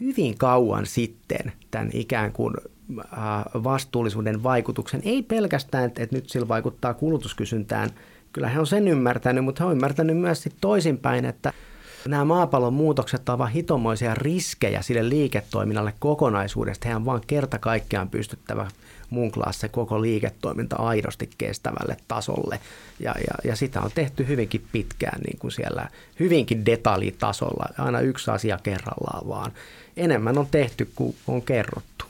hyvin 0.01 0.39
kauan 0.39 0.87
sitten 0.87 1.53
tämän 1.71 1.91
ikään 1.93 2.33
kuin 2.33 2.55
äh, 2.99 3.05
vastuullisuuden 3.55 4.43
vaikutuksen. 4.43 5.01
Ei 5.05 5.23
pelkästään, 5.23 5.85
että 5.85 6.07
nyt 6.11 6.31
sillä 6.31 6.49
vaikuttaa 6.49 6.95
kulutuskysyntään. 6.95 7.91
Kyllä 8.33 8.49
he 8.49 8.61
on 8.61 8.67
sen 8.67 8.89
ymmärtänyt, 8.89 9.45
mutta 9.45 9.65
he 9.65 9.69
on 9.69 9.73
ymmärtänyt 9.73 10.17
myös 10.17 10.49
toisinpäin, 10.61 11.25
että– 11.25 11.53
Nämä 12.09 12.25
maapallon 12.25 12.73
muutokset 12.73 13.29
ovat 13.29 13.55
hitomoisia 13.55 14.15
riskejä 14.15 14.83
sille 14.83 15.09
liiketoiminnalle 15.09 15.95
kokonaisuudesta. 15.99 16.89
Hehän 16.89 17.05
vaan 17.05 17.21
kerta 17.27 17.59
kaikkiaan 17.59 18.09
pystyttävä 18.09 18.69
mun 19.11 19.33
se 19.51 19.69
koko 19.69 20.03
liiketoiminta 20.03 20.77
aidosti 20.77 21.31
kestävälle 21.39 21.97
tasolle. 22.09 22.61
Ja, 23.01 23.15
ja, 23.19 23.51
ja 23.51 23.57
sitä 23.57 23.81
on 23.81 23.91
tehty 23.95 24.29
hyvinkin 24.29 24.67
pitkään 24.73 25.21
niin 25.21 25.39
kuin 25.39 25.53
siellä 25.53 25.89
hyvinkin 26.21 26.67
detaljitasolla, 26.67 27.69
aina 27.79 28.01
yksi 28.01 28.31
asia 28.31 28.59
kerrallaan 28.63 29.29
vaan. 29.29 29.53
Enemmän 29.97 30.39
on 30.39 30.47
tehty 30.47 30.91
kuin 30.95 31.17
on 31.27 31.43
kerrottu. 31.43 32.05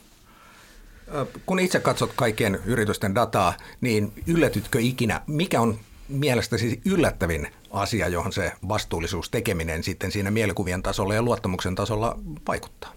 Kun 1.45 1.59
itse 1.59 1.79
katsot 1.79 2.11
kaikkien 2.15 2.59
yritysten 2.65 3.15
dataa, 3.15 3.53
niin 3.81 4.13
yllätytkö 4.27 4.79
ikinä, 4.79 5.21
mikä 5.27 5.61
on 5.61 5.79
mielestäsi 6.09 6.81
yllättävin 6.85 7.47
asia, 7.71 8.07
johon 8.07 8.33
se 8.33 8.51
vastuullisuus 8.67 9.29
tekeminen 9.29 9.83
sitten 9.83 10.11
siinä 10.11 10.31
mielikuvien 10.31 10.83
tasolla 10.83 11.15
ja 11.15 11.23
luottamuksen 11.23 11.75
tasolla 11.75 12.19
vaikuttaa? 12.47 12.93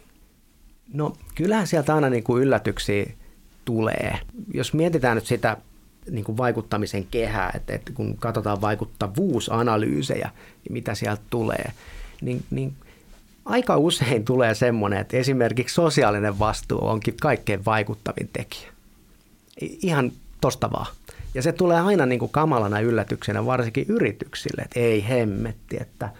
No 0.93 1.17
kyllähän 1.35 1.67
sieltä 1.67 1.95
aina 1.95 2.11
niin 2.11 2.25
kuin 2.25 2.43
yllätyksiä 2.43 3.07
tulee. 3.65 4.19
Jos 4.55 4.75
mietitään 4.75 5.15
nyt 5.15 5.27
sitä 5.27 5.57
niin 6.11 6.25
kuin 6.25 6.37
vaikuttamisen 6.37 7.07
kehää, 7.07 7.53
että, 7.55 7.75
että 7.75 7.93
kun 7.93 8.17
katsotaan 8.19 8.61
vaikuttavuusanalyysejä, 8.61 10.31
niin 10.65 10.73
mitä 10.73 10.95
sieltä 10.95 11.23
tulee, 11.31 11.73
niin, 12.21 12.45
niin 12.51 12.75
aika 13.45 13.77
usein 13.77 14.25
tulee 14.25 14.55
semmoinen, 14.55 14.99
että 14.99 15.17
esimerkiksi 15.17 15.75
sosiaalinen 15.75 16.39
vastuu 16.39 16.87
onkin 16.87 17.15
kaikkein 17.21 17.65
vaikuttavin 17.65 18.31
tekijä. 18.33 18.73
Ihan 19.61 20.13
tosta 20.41 20.71
vaan. 20.71 20.87
Ja 21.35 21.43
se 21.43 21.53
tulee 21.53 21.81
aina 21.81 22.07
niin 22.07 22.19
kuin 22.19 22.33
kamalana 22.33 22.81
yllätyksenä 22.81 23.47
varsinkin 23.47 23.87
yrityksille, 23.89 24.63
että 24.63 24.81
ei 24.81 25.09
hemmetti, 25.09 25.77
että 25.81 26.11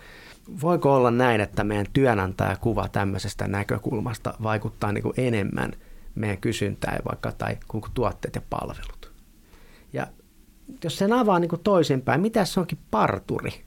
voiko 0.63 0.95
olla 0.95 1.11
näin, 1.11 1.41
että 1.41 1.65
meidän 1.65 1.87
työnantajakuva 1.93 2.89
tämmöisestä 2.89 3.49
näkökulmasta 3.49 4.35
vaikuttaa 4.43 4.93
niin 4.93 5.03
kuin 5.03 5.15
enemmän 5.17 5.73
meidän 6.15 6.39
kysyntään 6.39 6.99
vaikka 7.11 7.33
tai 7.33 7.59
kuin 7.69 7.85
tuotteet 7.95 8.35
ja 8.35 8.43
palvelut. 8.51 9.13
Ja 9.93 10.07
jos 10.85 10.99
sen 10.99 11.13
avaa 11.13 11.39
niin 11.39 11.49
kuin 11.49 11.63
toisinpäin, 11.63 12.21
mitä 12.21 12.45
se 12.45 12.61
onkin 12.61 12.79
parturi, 12.91 13.65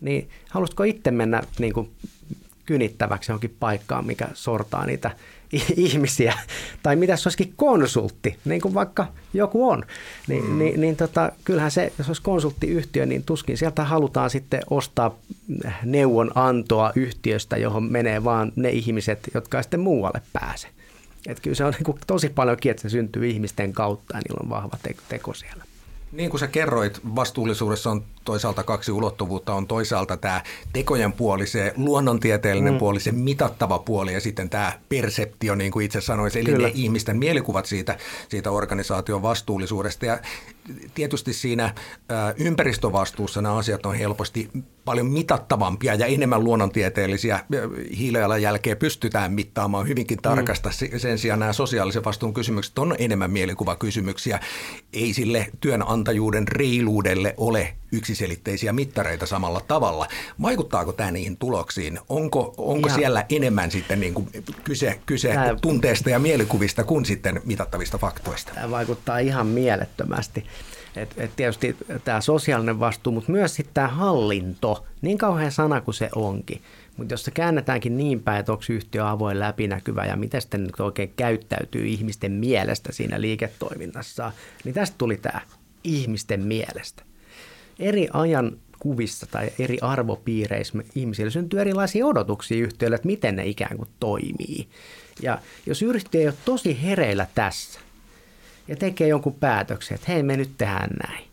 niin 0.00 0.28
haluaisitko 0.50 0.82
itse 0.82 1.10
mennä 1.10 1.42
niin 1.58 1.72
kuin 1.72 1.90
kynittäväksi 2.66 3.32
johonkin 3.32 3.56
paikkaan, 3.60 4.06
mikä 4.06 4.28
sortaa 4.34 4.86
niitä 4.86 5.10
ihmisiä, 5.76 6.38
tai 6.82 6.96
mitä 6.96 7.16
se 7.16 7.28
olisikin 7.28 7.52
konsultti, 7.56 8.38
niin 8.44 8.60
kuin 8.60 8.74
vaikka 8.74 9.06
joku 9.34 9.68
on, 9.68 9.84
niin, 10.28 10.44
mm. 10.44 10.58
niin, 10.58 10.80
niin 10.80 10.96
tota, 10.96 11.32
kyllähän 11.44 11.70
se, 11.70 11.92
jos 11.98 12.08
olisi 12.08 12.22
konsulttiyhtiö, 12.22 13.06
niin 13.06 13.22
tuskin 13.22 13.58
sieltä 13.58 13.84
halutaan 13.84 14.30
sitten 14.30 14.60
ostaa 14.70 15.18
neuvonantoa 15.84 16.92
yhtiöstä, 16.96 17.56
johon 17.56 17.92
menee 17.92 18.24
vaan 18.24 18.52
ne 18.56 18.70
ihmiset, 18.70 19.30
jotka 19.34 19.58
ei 19.58 19.64
sitten 19.64 19.80
muualle 19.80 20.22
pääse. 20.32 20.68
Että 21.26 21.42
kyllä 21.42 21.54
se 21.54 21.64
on 21.64 21.72
niin 21.72 21.84
kuin 21.84 21.98
tosi 22.06 22.28
paljon 22.28 22.58
että 22.64 22.82
se 22.82 22.88
syntyy 22.88 23.28
ihmisten 23.28 23.72
kautta 23.72 24.16
ja 24.16 24.20
niillä 24.20 24.40
on 24.42 24.50
vahva 24.50 24.78
teko 25.08 25.34
siellä. 25.34 25.64
Niin 26.12 26.30
kuin 26.30 26.40
sä 26.40 26.46
kerroit, 26.46 27.00
vastuullisuudessa 27.14 27.90
on 27.90 28.04
toisaalta 28.24 28.62
kaksi 28.62 28.92
ulottuvuutta. 28.92 29.54
On 29.54 29.66
toisaalta 29.66 30.16
tämä 30.16 30.42
tekojen 30.72 31.12
puoli, 31.12 31.46
se 31.46 31.72
luonnontieteellinen 31.76 32.72
mm. 32.72 32.78
puoli, 32.78 33.00
se 33.00 33.12
mitattava 33.12 33.78
puoli 33.78 34.12
ja 34.12 34.20
sitten 34.20 34.50
tämä 34.50 34.72
perseptio, 34.88 35.54
niin 35.54 35.72
kuin 35.72 35.86
itse 35.86 36.00
sanoisin, 36.00 36.40
eli 36.40 36.52
Kyllä. 36.52 36.68
ne 36.68 36.72
ihmisten 36.76 37.16
mielikuvat 37.16 37.66
siitä, 37.66 37.98
siitä 38.28 38.50
organisaation 38.50 39.22
vastuullisuudesta. 39.22 40.06
Ja 40.06 40.18
tietysti 40.94 41.32
siinä 41.32 41.74
ympäristövastuussa 42.36 43.42
nämä 43.42 43.56
asiat 43.56 43.86
on 43.86 43.94
helposti 43.94 44.50
paljon 44.84 45.06
mitattavampia 45.06 45.94
ja 45.94 46.06
enemmän 46.06 46.44
luonnontieteellisiä. 46.44 47.40
Hiilijalanjälkeä 47.98 48.76
pystytään 48.76 49.32
mittaamaan 49.32 49.88
hyvinkin 49.88 50.18
tarkasta. 50.22 50.68
Mm. 50.68 50.98
Sen 50.98 51.18
sijaan 51.18 51.40
nämä 51.40 51.52
sosiaalisen 51.52 52.04
vastuun 52.04 52.34
kysymykset 52.34 52.78
on 52.78 52.94
enemmän 52.98 53.30
mielikuvakysymyksiä. 53.30 54.40
Ei 54.92 55.14
sille 55.14 55.46
työnantajuuden 55.60 56.48
reiluudelle 56.48 57.34
ole 57.36 57.74
yksiselitteisiä 57.92 58.72
mittareita 58.72 59.26
samalla 59.26 59.60
tavalla. 59.60 60.06
Vaikuttaako 60.42 60.92
tämä 60.92 61.10
niihin 61.10 61.36
tuloksiin? 61.36 61.98
Onko, 62.08 62.54
onko 62.56 62.88
siellä 62.88 63.24
enemmän 63.28 63.70
sitten 63.70 64.00
niin 64.00 64.14
kuin 64.14 64.28
kyse, 64.64 65.00
kyse 65.06 65.28
tämä, 65.28 65.54
tunteesta 65.62 66.10
ja 66.10 66.18
mielikuvista 66.18 66.84
kuin 66.84 67.04
sitten 67.04 67.40
mitattavista 67.44 67.98
faktoista? 67.98 68.52
Tämä 68.54 68.70
vaikuttaa 68.70 69.18
ihan 69.18 69.46
mielettömästi. 69.46 70.44
Et, 70.96 71.14
et 71.16 71.30
tietysti 71.36 71.76
tämä 72.04 72.20
sosiaalinen 72.20 72.80
vastuu, 72.80 73.12
mutta 73.12 73.32
myös 73.32 73.54
sitten 73.54 73.74
tämä 73.74 73.88
hallinto, 73.88 74.86
niin 75.02 75.18
kauhean 75.18 75.52
sana 75.52 75.80
kuin 75.80 75.94
se 75.94 76.08
onkin. 76.14 76.62
Mutta 76.96 77.14
jos 77.14 77.24
se 77.24 77.30
käännetäänkin 77.30 77.96
niin 77.96 78.20
päin, 78.20 78.40
että 78.40 78.52
onko 78.52 78.64
yhtiö 78.68 79.08
avoin 79.08 79.40
läpinäkyvä 79.40 80.06
ja 80.06 80.16
miten 80.16 80.40
sitten 80.40 80.64
nyt 80.64 80.80
oikein 80.80 81.12
käyttäytyy 81.16 81.86
ihmisten 81.86 82.32
mielestä 82.32 82.92
siinä 82.92 83.20
liiketoiminnassa, 83.20 84.32
niin 84.64 84.74
tästä 84.74 84.94
tuli 84.98 85.16
tämä 85.16 85.40
ihmisten 85.84 86.40
mielestä. 86.40 87.02
eri 87.78 88.08
ajan 88.12 88.56
kuvissa 88.78 89.26
tai 89.26 89.50
eri 89.58 89.78
arvopiireissä 89.80 90.78
ihmisillä 90.94 91.30
syntyy 91.30 91.60
erilaisia 91.60 92.06
odotuksia 92.06 92.64
yhtiöille, 92.64 92.94
että 92.94 93.06
miten 93.06 93.36
ne 93.36 93.46
ikään 93.46 93.76
kuin 93.76 93.88
toimii. 94.00 94.68
Ja 95.22 95.38
jos 95.66 95.82
yrittäjä 95.82 96.22
ei 96.22 96.28
ole 96.28 96.34
tosi 96.44 96.82
hereillä 96.82 97.26
tässä 97.34 97.80
ja 98.68 98.76
tekee 98.76 99.08
jonkun 99.08 99.34
päätöksen, 99.34 99.94
että 99.94 100.12
hei 100.12 100.22
me 100.22 100.36
nyt 100.36 100.50
tehdään 100.58 100.90
näin. 101.06 101.24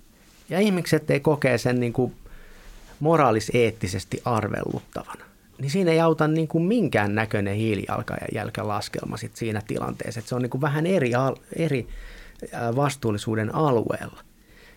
Ja 0.49 0.59
ihmiset 0.59 1.11
ei 1.11 1.19
kokee 1.19 1.57
sen 1.57 1.79
niin 1.79 1.93
kuin 1.93 2.13
moraalis-eettisesti 2.99 4.21
arvelluttavana, 4.25 5.25
niin 5.57 5.71
siinä 5.71 5.91
ei 5.91 5.99
auta 5.99 6.27
niin 6.27 6.47
kuin 6.47 6.63
minkään 6.63 7.15
näköinen 7.15 7.55
hiilijalanjälkälaskelma 7.55 9.17
sit 9.17 9.35
siinä 9.35 9.61
tilanteessa. 9.67 10.19
Että 10.19 10.29
se 10.29 10.35
on 10.35 10.41
niin 10.41 10.49
kuin 10.49 10.61
vähän 10.61 10.85
eri, 10.85 11.11
eri 11.55 11.87
vastuullisuuden 12.75 13.55
alueella. 13.55 14.21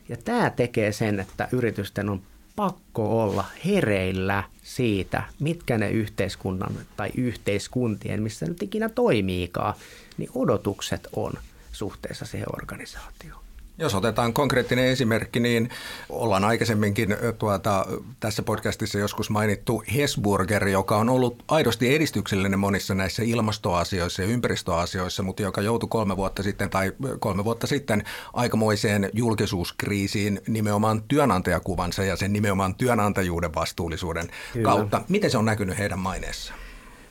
Ja 0.08 0.16
tämä 0.16 0.50
tekee 0.50 0.92
sen, 0.92 1.20
että 1.20 1.48
yritysten 1.52 2.08
on 2.08 2.22
pakko 2.56 3.22
olla 3.22 3.44
hereillä 3.64 4.44
siitä, 4.62 5.22
mitkä 5.40 5.78
ne 5.78 5.90
yhteiskunnan 5.90 6.72
tai 6.96 7.10
yhteiskuntien, 7.16 8.22
missä 8.22 8.46
nyt 8.46 8.62
ikinä 8.62 8.88
toimiikaan, 8.88 9.74
niin 10.18 10.30
odotukset 10.34 11.08
on 11.16 11.32
suhteessa 11.72 12.26
siihen 12.26 12.48
organisaatioon. 12.54 13.42
Jos 13.78 13.94
otetaan 13.94 14.32
konkreettinen 14.32 14.84
esimerkki, 14.86 15.40
niin 15.40 15.70
ollaan 16.08 16.44
aikaisemminkin 16.44 17.16
tuota, 17.38 17.86
tässä 18.20 18.42
podcastissa 18.42 18.98
joskus 18.98 19.30
mainittu 19.30 19.82
Hesburger, 19.94 20.68
joka 20.68 20.96
on 20.96 21.08
ollut 21.08 21.42
aidosti 21.48 21.94
edistyksellinen 21.94 22.58
monissa 22.58 22.94
näissä 22.94 23.22
ilmastoasioissa 23.22 24.22
ja 24.22 24.28
ympäristöasioissa, 24.28 25.22
mutta 25.22 25.42
joka 25.42 25.60
joutui 25.60 25.88
kolme 25.88 26.16
vuotta 26.16 26.42
sitten 26.42 26.70
tai 26.70 26.92
kolme 27.18 27.44
vuotta 27.44 27.66
sitten 27.66 28.04
aikamoiseen 28.32 29.10
julkisuuskriisiin 29.12 30.40
nimenomaan 30.48 31.02
työnantajakuvansa 31.08 32.04
ja 32.04 32.16
sen 32.16 32.32
nimenomaan 32.32 32.74
työnantajuuden 32.74 33.54
vastuullisuuden 33.54 34.30
Kyllä. 34.52 34.64
kautta. 34.64 35.02
Miten 35.08 35.30
se 35.30 35.38
on 35.38 35.44
näkynyt 35.44 35.78
heidän 35.78 35.98
maineessaan? 35.98 36.58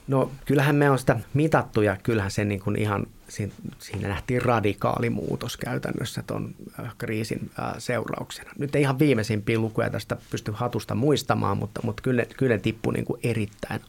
No 0.06 0.30
kyllähän 0.44 0.76
me 0.76 0.90
on 0.90 0.98
sitä 0.98 1.20
mitattu 1.34 1.82
ja 1.82 1.96
kyllähän 2.02 2.30
se 2.30 2.44
niin 2.44 2.60
kuin 2.60 2.76
ihan, 2.76 3.06
siinä 3.28 4.08
nähtiin 4.08 4.42
radikaali 4.42 5.10
muutos 5.10 5.56
käytännössä 5.56 6.22
tuon 6.26 6.54
äh, 6.80 6.94
kriisin 6.98 7.50
äh, 7.58 7.74
seurauksena. 7.78 8.50
Nyt 8.58 8.74
ei 8.74 8.82
ihan 8.82 8.98
viimeisimpiä 8.98 9.58
lukuja 9.58 9.90
tästä 9.90 10.16
pysty 10.30 10.52
hatusta 10.54 10.94
muistamaan, 10.94 11.58
mutta, 11.58 11.80
mutta 11.84 12.02
kyllä, 12.02 12.24
kyllä 12.36 12.58
tippui 12.58 12.92
niin 12.92 13.04
kuin 13.04 13.20
erittäin 13.22 13.80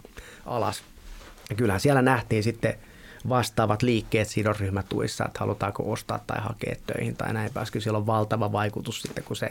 alas. 0.45 0.83
Ja 1.49 1.55
kyllähän 1.55 1.79
siellä 1.79 2.01
nähtiin 2.01 2.43
sitten 2.43 2.75
vastaavat 3.29 3.81
liikkeet 3.81 4.27
sidosryhmätuissa, 4.27 5.25
että 5.25 5.39
halutaanko 5.39 5.91
ostaa 5.91 6.19
tai 6.27 6.41
hakea 6.41 6.75
töihin 6.87 7.15
tai 7.15 7.33
näin 7.33 7.53
pääskö. 7.53 7.81
Siellä 7.81 7.97
on 7.97 8.07
valtava 8.07 8.51
vaikutus 8.51 9.01
sitten, 9.01 9.23
kun 9.23 9.35
se 9.35 9.49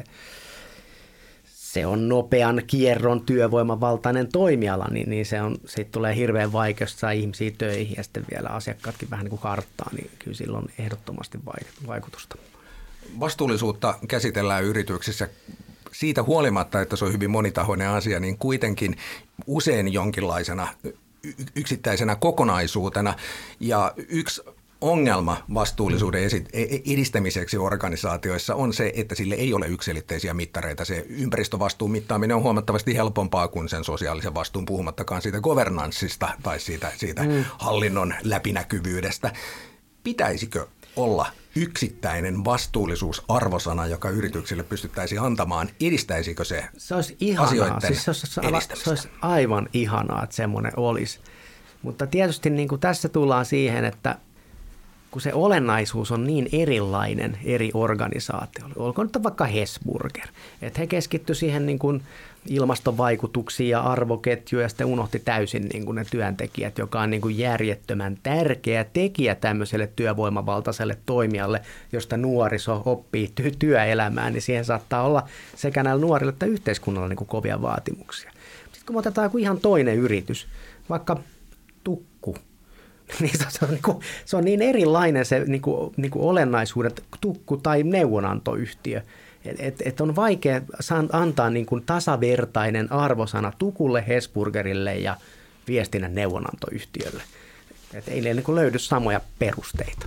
se 1.73 1.87
on 1.87 2.09
nopean 2.09 2.63
kierron 2.67 3.21
työvoimavaltainen 3.21 4.29
toimiala, 4.33 4.89
niin, 4.91 5.11
niin 5.11 5.27
se 5.27 5.43
on, 5.43 5.57
siitä 5.67 5.91
tulee 5.93 6.17
hirveän 6.17 6.53
vaikeasti 6.53 7.01
saa 7.01 7.11
ihmisiä 7.11 7.51
töihin 7.59 7.95
ja 7.97 8.03
sitten 8.03 8.25
vielä 8.31 8.49
asiakkaatkin 8.49 9.11
vähän 9.11 9.25
niin 9.25 9.31
kuin 9.31 9.41
karttaa, 9.41 9.91
niin 9.93 10.11
kyllä 10.19 10.37
sillä 10.37 10.59
on 10.59 10.67
ehdottomasti 10.79 11.39
vaikutusta. 11.87 12.37
Vastuullisuutta 13.21 13.95
käsitellään 14.09 14.65
yrityksissä 14.65 15.29
siitä 15.93 16.23
huolimatta, 16.23 16.81
että 16.81 16.97
se 16.97 17.05
on 17.05 17.13
hyvin 17.13 17.31
monitahoinen 17.31 17.89
asia, 17.89 18.21
niin 18.21 18.39
kuitenkin 18.39 18.97
usein 19.47 19.93
jonkinlaisena 19.93 20.69
yksittäisenä 21.55 22.17
kokonaisuutena. 22.17 23.15
Ja 23.61 23.93
yksi 24.09 24.43
ongelma 24.83 25.37
vastuullisuuden 25.55 26.23
e-, 26.23 26.63
e-, 26.63 26.93
edistämiseksi 26.93 27.57
organisaatioissa 27.59 28.55
on 28.55 28.73
se, 28.73 28.93
että 28.97 29.15
sille 29.15 29.35
ei 29.35 29.55
ole 29.55 29.67
yksilitteisiä 29.67 30.35
mittareita. 30.35 30.85
Se 30.85 31.07
ympäristövastuun 31.09 31.91
mittaaminen 31.91 32.37
on 32.37 32.43
huomattavasti 32.43 32.97
helpompaa 32.97 33.49
kuin 33.49 33.69
sen 33.69 33.85
sosiaalisen 33.85 34.35
vastuun, 34.35 34.67
puhumattakaan 34.67 35.23
siitä 35.23 35.41
governanssista 35.41 36.29
tai 36.43 36.61
siitä, 36.61 36.93
siitä 36.97 37.23
mm. 37.23 37.45
hallinnon 37.59 38.15
läpinäkyvyydestä. 38.25 39.33
Pitäisikö 40.05 40.67
olla 40.97 41.27
yksittäinen 41.57 42.45
vastuullisuusarvosana, 42.45 43.87
joka 43.87 44.11
yrityksille 44.11 44.63
pystyttäisiin 44.63 45.21
antamaan, 45.21 45.69
edistäisikö 45.81 46.45
se, 46.45 46.65
se 46.77 46.95
olisi 46.95 47.17
ihanaa. 47.21 47.47
asioiden 47.47 47.81
siis 47.87 48.05
se, 48.05 48.11
olisi, 48.41 48.69
se 48.75 48.91
olisi 48.91 49.09
aivan 49.23 49.69
ihanaa, 49.73 50.25
että 50.25 50.37
semmoinen 50.37 50.73
olisi. 50.77 51.21
Mutta 51.83 52.07
tietysti 52.07 52.51
niin 52.51 52.69
kuin 52.69 52.81
tässä 52.81 53.09
tullaan 53.09 53.45
siihen, 53.45 53.85
että 53.85 54.19
kun 55.13 55.23
se 55.23 55.35
olennaisuus 55.35 56.13
on 56.13 56.27
niin 56.27 56.49
erilainen 56.53 57.39
eri 57.45 57.71
organisaatioille. 57.75 58.75
Olkoon 58.77 59.07
nyt 59.07 59.23
vaikka 59.23 59.45
Hesburger, 59.45 60.27
että 60.63 60.81
he 60.81 60.87
keskittyivät 60.87 61.39
siihen 61.39 61.67
niin 61.67 61.79
kuin 61.79 62.03
ilmastovaikutuksiin 62.49 63.71
ja 63.71 63.81
arvoketjuja 63.81 64.63
ja 64.63 64.69
sitten 64.69 64.87
unohti 64.87 65.19
täysin 65.19 65.69
niin 65.73 65.85
kuin 65.85 65.97
ne 65.97 66.05
työntekijät, 66.11 66.79
joka 66.79 67.01
on 67.01 67.11
niin 67.11 67.21
kuin 67.21 67.39
järjettömän 67.39 68.19
tärkeä 68.23 68.85
tekijä 68.85 69.35
tämmöiselle 69.35 69.91
työvoimavaltaiselle 69.97 70.99
toimijalle, 71.07 71.63
josta 71.93 72.17
nuoriso 72.17 72.83
oppii 72.85 73.33
ty- 73.41 73.57
työelämään, 73.59 74.33
niin 74.33 74.43
siihen 74.43 74.65
saattaa 74.65 75.03
olla 75.03 75.29
sekä 75.57 75.83
näillä 75.83 76.01
nuorilla 76.01 76.33
että 76.33 76.47
yhteiskunnalla 76.47 77.09
niin 77.09 77.17
kuin 77.17 77.29
kovia 77.29 77.63
vaatimuksia. 77.63 78.31
Sitten 78.63 78.87
kun 78.87 78.97
otetaan 78.97 79.25
joku 79.25 79.39
ihan 79.39 79.61
toinen 79.61 79.97
yritys, 79.97 80.47
vaikka 80.91 81.17
niin 83.21 83.33
se, 83.49 83.65
on, 83.65 83.71
niin 83.71 83.83
kuin, 83.83 83.99
se 84.25 84.37
on 84.37 84.45
niin 84.45 84.63
erilainen 84.63 85.25
se 85.25 85.45
niin 85.47 85.63
kuin, 85.63 85.95
niin 85.97 86.11
kuin 86.11 86.23
olennaisuuden 86.23 86.93
tukku 87.21 87.57
tai 87.57 87.83
neuvonantoyhtiö, 87.83 89.03
et, 89.59 89.83
et 89.85 90.01
on 90.01 90.17
vaikea 90.17 90.61
antaa 91.13 91.51
niin 91.51 91.67
kuin 91.67 91.83
tasavertainen 91.87 92.93
arvosana 92.93 93.53
tukulle, 93.59 94.05
Hesburgerille 94.09 94.95
ja 94.95 95.17
viestinnän 95.69 96.15
neuvonantoyhtiölle. 96.15 97.23
Et 97.95 98.09
ei 98.09 98.21
niin 98.21 98.43
kuin 98.43 98.57
löydy 98.57 98.79
samoja 98.79 99.21
perusteita. 99.39 100.07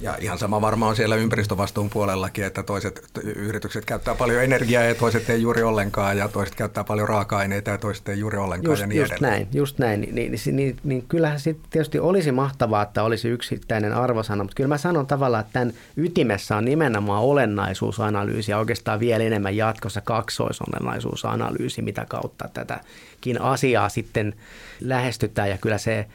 Ja 0.00 0.16
ihan 0.20 0.38
sama 0.38 0.60
varmaan 0.60 0.96
siellä 0.96 1.16
ympäristövastuun 1.16 1.90
puolellakin, 1.90 2.44
että 2.44 2.62
toiset 2.62 3.02
yritykset 3.24 3.84
käyttää 3.84 4.14
paljon 4.14 4.42
energiaa 4.42 4.82
ja 4.82 4.94
toiset 4.94 5.30
ei 5.30 5.42
juuri 5.42 5.62
ollenkaan 5.62 6.18
ja 6.18 6.28
toiset 6.28 6.54
käyttää 6.54 6.84
paljon 6.84 7.08
raaka-aineita 7.08 7.70
ja 7.70 7.78
toiset 7.78 8.08
ei 8.08 8.18
juuri 8.18 8.38
ollenkaan 8.38 8.72
just, 8.72 8.80
ja 8.80 8.86
niin 8.86 9.00
just 9.00 9.12
edelleen. 9.12 9.32
näin, 9.32 9.48
just 9.52 9.78
näin. 9.78 10.00
Niin, 10.00 10.14
niin, 10.14 10.32
niin, 10.32 10.56
niin, 10.56 10.76
niin 10.84 11.04
kyllähän 11.08 11.40
sitten 11.40 11.70
tietysti 11.70 11.98
olisi 11.98 12.32
mahtavaa, 12.32 12.82
että 12.82 13.02
olisi 13.02 13.28
yksittäinen 13.28 13.94
arvosana, 13.94 14.44
mutta 14.44 14.54
kyllä 14.54 14.68
mä 14.68 14.78
sanon 14.78 15.06
tavallaan, 15.06 15.40
että 15.40 15.52
tämän 15.52 15.74
ytimessä 15.96 16.56
on 16.56 16.64
nimenomaan 16.64 17.22
olennaisuusanalyysi 17.22 18.50
ja 18.50 18.58
oikeastaan 18.58 19.00
vielä 19.00 19.24
enemmän 19.24 19.56
jatkossa 19.56 20.00
kaksoisolennaisuusanalyysi, 20.00 21.82
mitä 21.82 22.06
kautta 22.08 22.48
tätäkin 22.54 23.40
asiaa 23.40 23.88
sitten 23.88 24.34
lähestytään 24.80 25.50
ja 25.50 25.58
kyllä 25.58 25.78
se 25.78 26.06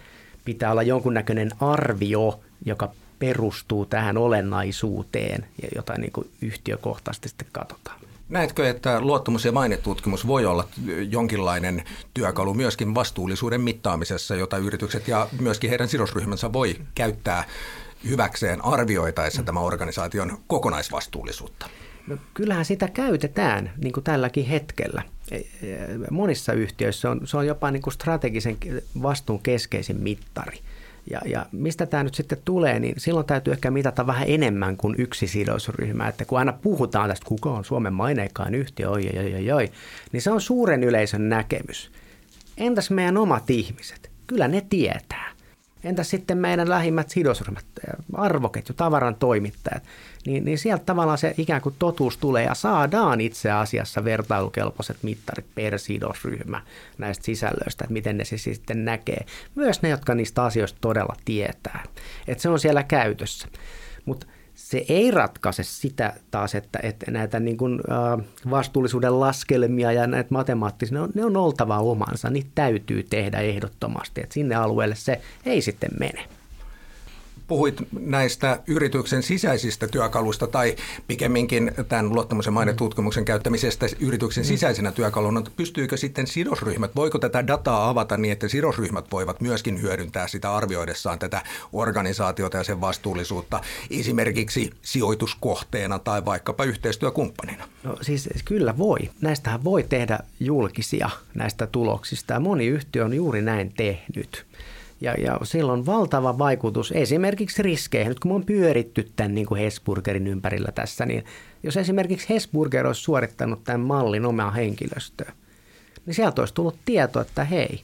pitää 0.46 0.72
olla 0.72 0.84
jonkunnäköinen 0.84 1.50
arvio, 1.60 2.40
joka 2.66 2.92
perustuu 3.20 3.86
tähän 3.86 4.18
olennaisuuteen, 4.18 5.46
jota 5.76 5.94
niin 5.98 6.12
kuin 6.12 6.30
yhtiökohtaisesti 6.42 7.30
sitten 7.30 7.48
katsotaan. 7.52 8.00
Näetkö, 8.30 8.70
että 8.70 9.02
luottamus- 9.02 9.46
ja 9.46 9.52
mainetutkimus 9.52 10.28
voi 10.28 10.46
olla 10.46 10.68
jonkinlainen 11.10 11.84
työkalu 12.14 12.54
myöskin 12.54 12.96
vastuullisuuden 12.96 13.62
mittaamisessa, 13.62 14.36
jota 14.36 14.58
yritykset 14.58 15.08
ja 15.08 15.28
myöskin 15.40 15.70
heidän 15.70 15.88
sidosryhmänsä 15.88 16.54
voi 16.54 16.76
käyttää 16.96 17.44
hyväkseen 18.10 18.66
arvioitaessa 18.66 19.44
tämän 19.44 19.64
organisaation 19.64 20.38
kokonaisvastuullisuutta? 20.48 21.70
No, 22.08 22.18
kyllähän 22.34 22.66
sitä 22.66 22.88
käytetään 22.88 23.72
niin 23.84 23.94
kuin 23.94 24.04
tälläkin 24.04 24.46
hetkellä. 24.46 25.02
E, 25.32 25.36
e, 25.36 25.44
monissa 26.12 26.54
yhtiöissä 26.54 27.12
on, 27.12 27.22
se 27.28 27.38
on 27.38 27.48
jopa 27.48 27.72
niin 27.72 27.82
kuin 27.82 27.94
strategisen 27.94 28.58
vastuun 29.02 29.40
keskeisin 29.40 29.98
mittari– 30.02 30.60
ja, 31.12 31.22
ja 31.26 31.46
mistä 31.52 31.86
tämä 31.86 32.04
nyt 32.04 32.16
sitten 32.16 32.38
tulee, 32.46 32.80
niin 32.80 32.96
silloin 32.98 33.26
täytyy 33.26 33.54
ehkä 33.54 33.72
mitata 33.72 34.08
vähän 34.08 34.28
enemmän 34.28 34.78
kuin 34.78 34.96
yksi 34.98 35.28
sidosryhmä. 35.28 36.08
Että 36.08 36.26
kun 36.26 36.40
aina 36.40 36.54
puhutaan 36.54 37.10
tästä, 37.10 37.26
kuka 37.26 37.50
on 37.50 37.66
Suomen 37.66 37.94
maineikkaan 37.94 38.56
yhtiö, 38.56 38.90
oi, 38.90 39.10
oi, 39.18 39.34
oi, 39.36 39.52
oi, 39.52 39.72
niin 40.12 40.22
se 40.22 40.32
on 40.32 40.42
suuren 40.42 40.84
yleisön 40.84 41.30
näkemys. 41.30 41.92
Entäs 42.58 42.92
meidän 42.92 43.18
omat 43.18 43.50
ihmiset? 43.50 44.12
Kyllä 44.28 44.48
ne 44.48 44.62
tietää. 44.70 45.37
Entäs 45.84 46.10
sitten 46.10 46.38
meidän 46.38 46.70
lähimmät 46.70 47.10
sidosryhmät, 47.10 47.66
arvoketju, 48.14 48.76
tavaran 48.76 49.16
toimittajat? 49.16 49.84
Niin, 50.26 50.46
niin 50.46 50.58
sieltä 50.58 50.86
tavallaan 50.86 51.18
se 51.18 51.34
ikään 51.38 51.62
kuin 51.62 51.76
totuus 51.80 52.18
tulee 52.18 52.44
ja 52.44 52.54
saadaan 52.54 53.22
itse 53.22 53.52
asiassa 53.52 54.04
vertailukelpoiset 54.04 54.98
mittarit 55.02 55.46
per 55.56 55.80
sidosryhmä 55.80 56.62
näistä 56.98 57.26
sisällöistä, 57.26 57.84
että 57.84 57.94
miten 57.94 58.18
ne 58.18 58.26
se 58.26 58.38
sitten 58.38 58.86
näkee. 58.86 59.26
Myös 59.56 59.82
ne, 59.82 59.90
jotka 59.90 60.16
niistä 60.16 60.44
asioista 60.44 60.78
todella 60.82 61.16
tietää. 61.26 61.84
Että 62.28 62.42
se 62.42 62.50
on 62.50 62.60
siellä 62.60 62.84
käytössä. 62.84 63.48
Mutta 64.06 64.28
se 64.68 64.86
ei 64.90 65.12
ratkaise 65.12 65.64
sitä 65.64 66.14
taas, 66.32 66.56
että, 66.56 66.80
että 66.84 67.12
näitä 67.12 67.40
niin 67.40 67.58
kuin, 67.58 67.80
äh, 67.92 68.26
vastuullisuuden 68.50 69.20
laskelmia 69.20 69.92
ja 69.92 70.08
näitä 70.08 70.28
matemaattisia, 70.32 70.98
ne 70.98 71.02
on, 71.02 71.10
ne 71.14 71.26
on 71.26 71.38
oltava 71.38 71.80
omansa, 71.80 72.30
niitä 72.30 72.50
täytyy 72.56 73.04
tehdä 73.04 73.40
ehdottomasti, 73.40 74.22
että 74.22 74.34
sinne 74.34 74.56
alueelle 74.56 74.96
se 74.96 75.22
ei 75.46 75.62
sitten 75.62 75.90
mene. 76.00 76.26
Puhuit 77.48 77.76
näistä 78.00 78.60
yrityksen 78.68 79.24
sisäisistä 79.24 79.88
työkaluista 79.88 80.48
tai 80.48 80.76
pikemminkin 81.08 81.72
tämän 81.88 82.14
luottamuksen 82.14 82.54
mainetutkimuksen 82.54 83.26
käyttämisestä 83.26 83.86
yrityksen 84.00 84.44
mm. 84.44 84.48
sisäisenä 84.48 84.92
työkaluna. 84.92 85.44
Pystyykö 85.56 85.98
sitten 85.98 86.28
sidosryhmät, 86.28 86.96
voiko 86.96 87.20
tätä 87.20 87.48
dataa 87.48 87.90
avata 87.90 88.18
niin, 88.18 88.32
että 88.32 88.48
sidosryhmät 88.48 89.06
voivat 89.12 89.42
myöskin 89.42 89.82
hyödyntää 89.82 90.28
sitä 90.28 90.56
arvioidessaan 90.56 91.20
tätä 91.20 91.42
organisaatiota 91.74 92.58
ja 92.58 92.64
sen 92.64 92.82
vastuullisuutta 92.82 93.62
esimerkiksi 93.92 94.72
sijoituskohteena 94.82 96.00
tai 96.00 96.26
vaikkapa 96.26 96.64
yhteistyökumppanina? 96.64 97.68
No 97.84 97.98
siis 98.02 98.30
kyllä 98.46 98.78
voi. 98.78 99.00
Näistähän 99.22 99.64
voi 99.64 99.84
tehdä 99.84 100.20
julkisia 100.40 101.10
näistä 101.36 101.68
tuloksista 101.68 102.34
ja 102.34 102.40
moni 102.40 102.66
yhtiö 102.68 103.06
on 103.06 103.14
juuri 103.14 103.42
näin 103.42 103.74
tehnyt. 103.78 104.46
Ja, 105.02 105.14
ja 105.14 105.40
sillä 105.44 105.72
on 105.72 105.86
valtava 105.86 106.38
vaikutus 106.38 106.92
esimerkiksi 106.92 107.64
riskeihin. 107.64 108.10
Nyt 108.10 108.20
kun 108.20 108.32
me 108.32 108.36
on 108.36 108.46
pyöritty 108.46 109.12
tämän 109.16 109.36
niin 109.36 109.48
kuin 109.48 109.62
Hesburgerin 109.62 110.28
ympärillä 110.28 110.72
tässä, 110.76 111.06
niin 111.06 111.26
jos 111.64 111.78
esimerkiksi 111.78 112.30
Hesburger 112.30 112.88
olisi 112.88 113.02
suorittanut 113.02 113.64
tämän 113.64 113.82
mallin 113.82 114.26
omaa 114.26 114.52
henkilöstöä, 114.52 115.34
niin 116.06 116.14
sieltä 116.14 116.42
olisi 116.42 116.54
tullut 116.54 116.78
tieto, 116.86 117.22
että 117.22 117.44
hei, 117.44 117.82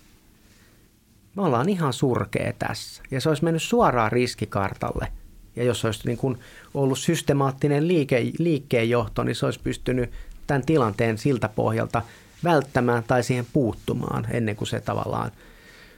me 1.35 1.41
ollaan 1.41 1.69
ihan 1.69 1.93
surkea 1.93 2.53
tässä. 2.59 3.03
Ja 3.11 3.21
se 3.21 3.29
olisi 3.29 3.43
mennyt 3.43 3.63
suoraan 3.63 4.11
riskikartalle. 4.11 5.07
Ja 5.55 5.63
jos 5.63 5.85
olisi 5.85 6.01
niin 6.05 6.17
kuin 6.17 6.37
ollut 6.73 6.99
systemaattinen 6.99 7.87
liike, 7.87 8.31
liikkeenjohto, 8.37 9.23
niin 9.23 9.35
se 9.35 9.45
olisi 9.45 9.59
pystynyt 9.63 10.11
tämän 10.47 10.65
tilanteen 10.65 11.17
siltä 11.17 11.49
pohjalta 11.49 12.01
välttämään 12.43 13.03
tai 13.03 13.23
siihen 13.23 13.47
puuttumaan 13.53 14.27
ennen 14.31 14.55
kuin 14.55 14.67
se 14.67 14.79
tavallaan– 14.79 15.31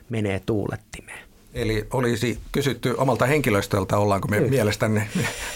menee 0.10 0.42
tuulettimeen. 0.46 1.26
Eli 1.54 1.88
olisi 1.94 2.40
kysytty 2.52 2.96
omalta 2.98 3.26
henkilöstöltä, 3.26 3.98
ollaanko 3.98 4.28
me 4.28 4.38
Kyllä. 4.38 4.50
mielestänne 4.50 5.08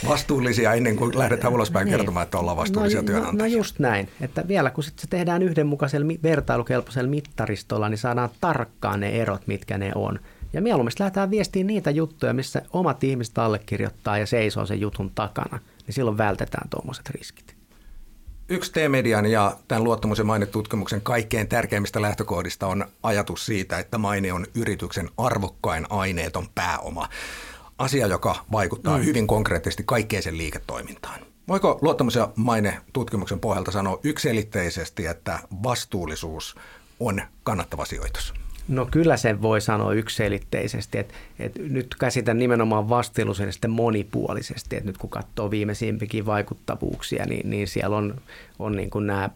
vastuullisia 0.08 0.74
ennen 0.74 0.96
kuin 0.96 1.20
lähdetään 1.20 1.54
ulospäin 1.54 1.86
niin. 1.86 1.98
kertomaan, 1.98 2.24
että 2.24 2.38
ollaan 2.38 2.58
vastuullisia 2.58 3.02
no, 3.02 3.06
työnantajia. 3.06 3.38
No, 3.38 3.50
no 3.50 3.58
just 3.58 3.80
näin, 3.80 4.10
että 4.22 4.48
vielä 4.48 4.70
kun 4.72 4.84
se 4.84 4.92
tehdään 5.10 5.44
yhdenmukaisella 5.44 6.08
vertailukelpoisella 6.24 7.10
mittaristolla, 7.10 7.90
niin 7.90 7.98
saadaan 7.98 8.30
tarkkaan 8.42 9.00
ne 9.00 9.10
erot, 9.10 9.48
mitkä 9.48 9.78
ne 9.78 9.92
on. 9.96 10.20
Ja 10.54 10.62
mieluummin 10.62 10.94
lähdetään 11.00 11.32
viestiin 11.32 11.68
niitä 11.68 11.92
juttuja, 11.92 12.34
missä 12.34 12.62
omat 12.74 13.04
ihmiset 13.04 13.38
allekirjoittaa 13.38 14.18
ja 14.18 14.26
seisoo 14.26 14.66
sen 14.66 14.82
jutun 14.82 15.12
takana, 15.16 15.60
niin 15.88 15.96
silloin 15.96 16.18
vältetään 16.18 16.70
tuommoiset 16.70 17.10
riskit. 17.10 17.59
Yksi 18.52 18.72
T-median 18.72 19.26
ja 19.26 19.58
tämän 19.68 19.84
luottamus- 19.84 20.18
ja 20.18 20.24
mainetutkimuksen 20.24 21.02
kaikkein 21.02 21.48
tärkeimmistä 21.48 22.02
lähtökohdista 22.02 22.68
on 22.68 22.86
ajatus 23.04 23.46
siitä, 23.46 23.80
että 23.80 23.98
maine 23.98 24.34
on 24.34 24.46
yrityksen 24.56 25.10
arvokkain 25.18 25.86
aineeton 25.90 26.48
pääoma. 26.56 27.10
Asia, 27.78 28.08
joka 28.08 28.36
vaikuttaa 28.52 28.98
mm. 28.98 29.06
hyvin 29.06 29.28
konkreettisesti 29.28 29.84
kaikkeen 29.86 30.24
sen 30.24 30.38
liiketoimintaan. 30.38 31.20
Voiko 31.48 31.80
luottamus- 31.82 32.16
ja 32.16 32.30
mainetutkimuksen 32.36 33.40
pohjalta 33.40 33.72
sanoa 33.72 34.00
yksilitteisesti, 34.04 35.06
että 35.06 35.40
vastuullisuus 35.64 36.56
on 37.00 37.22
kannattava 37.44 37.86
sijoitus? 37.86 38.34
No 38.70 38.88
kyllä 38.92 39.18
sen 39.18 39.42
voi 39.42 39.62
sanoa 39.62 39.94
yksilitteisesti, 39.94 40.98
että, 40.98 41.14
että 41.40 41.60
nyt 41.62 41.96
käsitän 42.00 42.40
nimenomaan 42.40 42.90
vastuullisuuden 42.90 43.54
sitten 43.54 43.72
monipuolisesti, 43.72 44.76
että 44.76 44.90
nyt 44.90 44.98
kun 44.98 45.10
katsoo 45.10 45.52
viimeisimpikin 45.52 46.26
vaikuttavuuksia, 46.26 47.26
niin, 47.26 47.50
niin 47.50 47.68
siellä 47.68 47.98
on, 47.98 48.16
on 48.60 48.76
niin 48.76 48.90
kuin 48.90 49.08
nämä, 49.08 49.30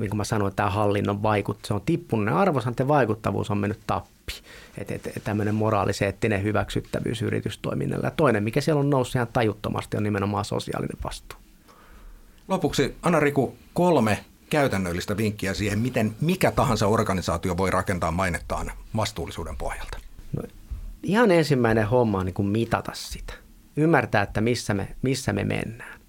niin 0.00 0.10
kuin 0.10 0.16
mä 0.16 0.24
sanoin, 0.24 0.54
tämä 0.56 0.70
hallinnon 0.70 1.22
vaikut, 1.22 1.58
se 1.64 1.74
on 1.74 1.80
tippunut, 1.86 2.34
arvosanten 2.34 2.88
vaikuttavuus 2.88 3.50
on 3.50 3.58
mennyt 3.58 3.80
tappi. 3.86 4.32
Että 4.78 4.94
et, 4.94 5.06
et 5.06 5.24
tämmöinen 5.24 5.54
moraaliseettinen 5.54 6.42
hyväksyttävyys 6.42 7.22
yritystoiminnalla. 7.22 8.10
Toinen, 8.10 8.42
mikä 8.42 8.60
siellä 8.60 8.80
on 8.80 8.90
noussut 8.90 9.14
ihan 9.14 9.28
tajuttomasti, 9.32 9.96
on 9.96 10.02
nimenomaan 10.02 10.44
sosiaalinen 10.44 10.98
vastuu. 11.04 11.38
Lopuksi, 12.48 12.96
Anna-Riku, 13.02 13.56
kolme 13.74 14.18
käytännöllistä 14.50 15.16
vinkkiä 15.16 15.54
siihen, 15.54 15.78
miten 15.78 16.16
mikä 16.20 16.50
tahansa 16.50 16.86
organisaatio 16.86 17.56
voi 17.56 17.70
rakentaa 17.70 18.10
mainettaan 18.10 18.72
vastuullisuuden 18.96 19.56
pohjalta? 19.56 19.98
No, 20.36 20.42
ihan 21.02 21.30
ensimmäinen 21.30 21.86
homma 21.88 22.18
on 22.18 22.26
niin 22.26 22.34
kuin 22.34 22.48
mitata 22.48 22.92
sitä. 22.94 23.32
Ymmärtää, 23.76 24.22
että 24.22 24.40
missä 24.40 24.74
me, 24.74 24.88
missä 25.02 25.32
me 25.32 25.44
mennään. 25.44 26.00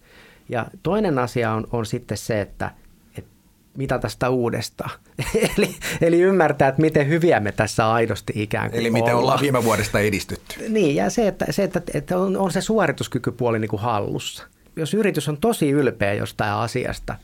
Ja 0.50 0.66
toinen 0.84 1.20
asia 1.20 1.52
on, 1.52 1.68
on 1.72 1.86
sitten 1.86 2.18
se, 2.18 2.42
että, 2.42 2.72
että 3.18 3.32
mitata 3.78 4.10
sitä 4.10 4.30
uudestaan. 4.30 4.90
eli, 5.58 5.76
eli 6.02 6.22
ymmärtää, 6.22 6.68
että 6.68 6.82
miten 6.82 7.08
hyviä 7.08 7.40
me 7.40 7.52
tässä 7.52 7.92
aidosti 7.92 8.34
ikään 8.36 8.72
kuin 8.72 8.80
Eli 8.80 8.90
miten 8.90 9.04
ollaan, 9.04 9.20
ollaan 9.20 9.42
viime 9.42 9.64
vuodesta 9.64 10.00
edistytty. 10.00 10.56
Niin, 10.70 10.96
ja 10.96 11.10
se, 11.10 11.28
että, 11.28 11.46
se, 11.50 11.64
että, 11.64 11.82
että 11.94 12.18
on, 12.18 12.38
on 12.38 12.52
se 12.52 12.62
suorituskykypuoli 12.62 13.60
niin 13.60 13.70
kuin 13.70 13.82
hallussa. 13.82 14.44
Jos 14.76 14.94
yritys 14.94 15.30
on 15.30 15.38
tosi 15.38 15.70
ylpeä 15.70 16.14
jostain 16.14 16.52
asiasta, 16.52 17.16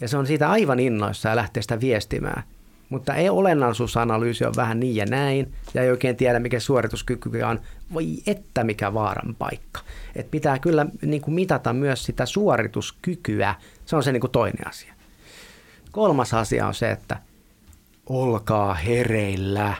ja 0.00 0.08
se 0.08 0.16
on 0.16 0.26
siitä 0.26 0.50
aivan 0.50 0.80
innoissa 0.80 1.28
ja 1.28 1.36
lähtee 1.36 1.62
sitä 1.62 1.80
viestimään. 1.80 2.42
Mutta 2.88 3.14
ei 3.14 3.28
olennaisuusanalyysi 3.28 4.44
on 4.44 4.56
vähän 4.56 4.80
niin 4.80 4.96
ja 4.96 5.06
näin, 5.06 5.52
ja 5.74 5.82
ei 5.82 5.90
oikein 5.90 6.16
tiedä, 6.16 6.38
mikä 6.38 6.60
suorituskyky 6.60 7.42
on. 7.42 7.60
Voi 7.94 8.06
että 8.26 8.64
mikä 8.64 8.94
vaaran 8.94 9.34
paikka. 9.34 9.80
Et 10.16 10.30
pitää 10.30 10.58
kyllä 10.58 10.86
niin 11.02 11.22
kuin 11.22 11.34
mitata 11.34 11.72
myös 11.72 12.04
sitä 12.04 12.26
suorituskykyä. 12.26 13.54
Se 13.84 13.96
on 13.96 14.02
se 14.02 14.12
niin 14.12 14.20
kuin 14.20 14.30
toinen 14.30 14.68
asia. 14.68 14.94
Kolmas 15.92 16.34
asia 16.34 16.66
on 16.66 16.74
se, 16.74 16.90
että 16.90 17.16
olkaa 18.06 18.74
hereillä. 18.74 19.74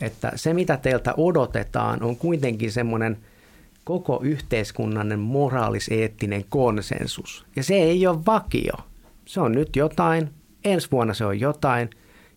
Että 0.00 0.32
se, 0.34 0.54
mitä 0.54 0.76
teiltä 0.76 1.14
odotetaan, 1.16 2.02
on 2.02 2.16
kuitenkin 2.16 2.72
semmoinen 2.72 3.18
koko 3.84 4.20
yhteiskunnannen 4.22 5.18
moraaliseettinen 5.18 6.44
konsensus. 6.48 7.46
Ja 7.56 7.62
se 7.62 7.74
ei 7.74 8.06
ole 8.06 8.26
vakio 8.26 8.74
se 9.30 9.40
on 9.40 9.52
nyt 9.52 9.76
jotain, 9.76 10.30
ensi 10.64 10.90
vuonna 10.90 11.14
se 11.14 11.24
on 11.24 11.40
jotain. 11.40 11.90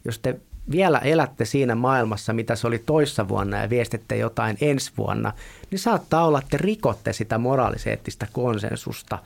Jos 0.05 0.19
te 0.19 0.39
vielä 0.71 0.99
elätte 0.99 1.45
siinä 1.45 1.75
maailmassa, 1.75 2.33
mitä 2.33 2.55
se 2.55 2.67
oli 2.67 2.79
toissa 2.85 3.27
vuonna 3.27 3.61
ja 3.61 3.69
viestitte 3.69 4.17
jotain 4.17 4.57
ensi 4.61 4.91
vuonna, 4.97 5.33
niin 5.71 5.79
saattaa 5.79 6.27
olla, 6.27 6.39
että 6.39 6.49
te 6.49 6.57
rikotte 6.57 7.13
sitä 7.13 7.37
moraaliseettistä 7.37 8.27
konsensusta 8.33 9.19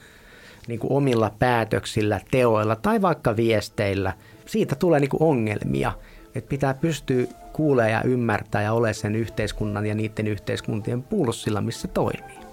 niin 0.68 0.80
kuin 0.80 0.94
omilla 0.94 1.32
päätöksillä, 1.40 2.22
teoilla 2.32 2.76
tai 2.76 3.02
vaikka 3.02 3.36
viesteillä. 3.36 4.14
Siitä 4.46 4.76
tulee 4.76 5.00
niin 5.00 5.10
kuin 5.10 5.24
ongelmia, 5.24 5.92
että 6.36 6.50
pitää 6.50 6.74
pystyä 6.74 7.26
kuulemaan 7.54 7.92
ja 7.92 8.02
ymmärtää 8.04 8.62
ja 8.62 8.74
ole 8.74 8.94
sen 8.94 9.16
yhteiskunnan 9.16 9.86
ja 9.86 9.96
niiden 9.96 10.28
yhteiskuntien 10.28 11.04
pulssilla, 11.04 11.62
missä 11.62 11.88
toimii. 11.88 12.47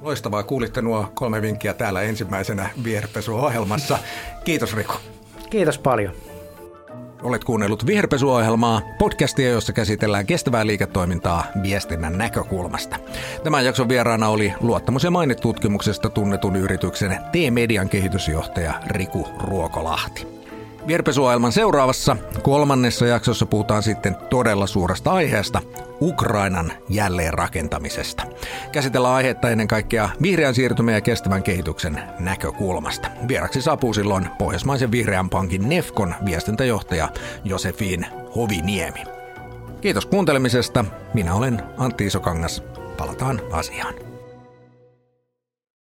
Loistavaa, 0.00 0.42
kuulitte 0.42 0.82
nuo 0.82 1.10
kolme 1.14 1.42
vinkkiä 1.42 1.74
täällä 1.74 2.02
ensimmäisenä 2.02 2.70
viherpesuohjelmassa. 2.84 3.98
Kiitos 4.44 4.76
Riku. 4.76 4.92
Kiitos 5.50 5.78
paljon. 5.78 6.12
Olet 7.22 7.44
kuunnellut 7.44 7.86
Viherpesuohjelmaa, 7.86 8.82
podcastia, 8.98 9.50
jossa 9.50 9.72
käsitellään 9.72 10.26
kestävää 10.26 10.66
liiketoimintaa 10.66 11.44
viestinnän 11.62 12.18
näkökulmasta. 12.18 12.96
Tämän 13.44 13.64
jakson 13.64 13.88
vieraana 13.88 14.28
oli 14.28 14.52
luottamus- 14.60 15.04
ja 15.04 15.10
mainetutkimuksesta 15.10 16.10
tunnetun 16.10 16.56
yrityksen 16.56 17.18
T-median 17.32 17.88
kehitysjohtaja 17.88 18.74
Riku 18.86 19.28
Ruokolahti. 19.38 20.35
Vierpesuohjelman 20.86 21.52
seuraavassa 21.52 22.16
kolmannessa 22.42 23.06
jaksossa 23.06 23.46
puhutaan 23.46 23.82
sitten 23.82 24.16
todella 24.30 24.66
suuresta 24.66 25.12
aiheesta, 25.12 25.62
Ukrainan 26.00 26.72
jälleenrakentamisesta. 26.88 28.22
Käsitellään 28.72 29.14
aihetta 29.14 29.50
ennen 29.50 29.68
kaikkea 29.68 30.08
vihreän 30.22 30.54
siirtymän 30.54 30.94
ja 30.94 31.00
kestävän 31.00 31.42
kehityksen 31.42 32.00
näkökulmasta. 32.18 33.08
Vieraksi 33.28 33.62
saapuu 33.62 33.94
silloin 33.94 34.28
Pohjoismaisen 34.38 34.92
vihreän 34.92 35.30
pankin 35.30 35.68
Nefkon 35.68 36.14
viestintäjohtaja 36.24 37.08
Josefin 37.44 38.06
Hoviniemi. 38.36 39.04
Kiitos 39.80 40.06
kuuntelemisesta. 40.06 40.84
Minä 41.14 41.34
olen 41.34 41.62
Antti 41.78 42.06
Isokangas. 42.06 42.62
Palataan 42.96 43.40
asiaan. 43.52 44.05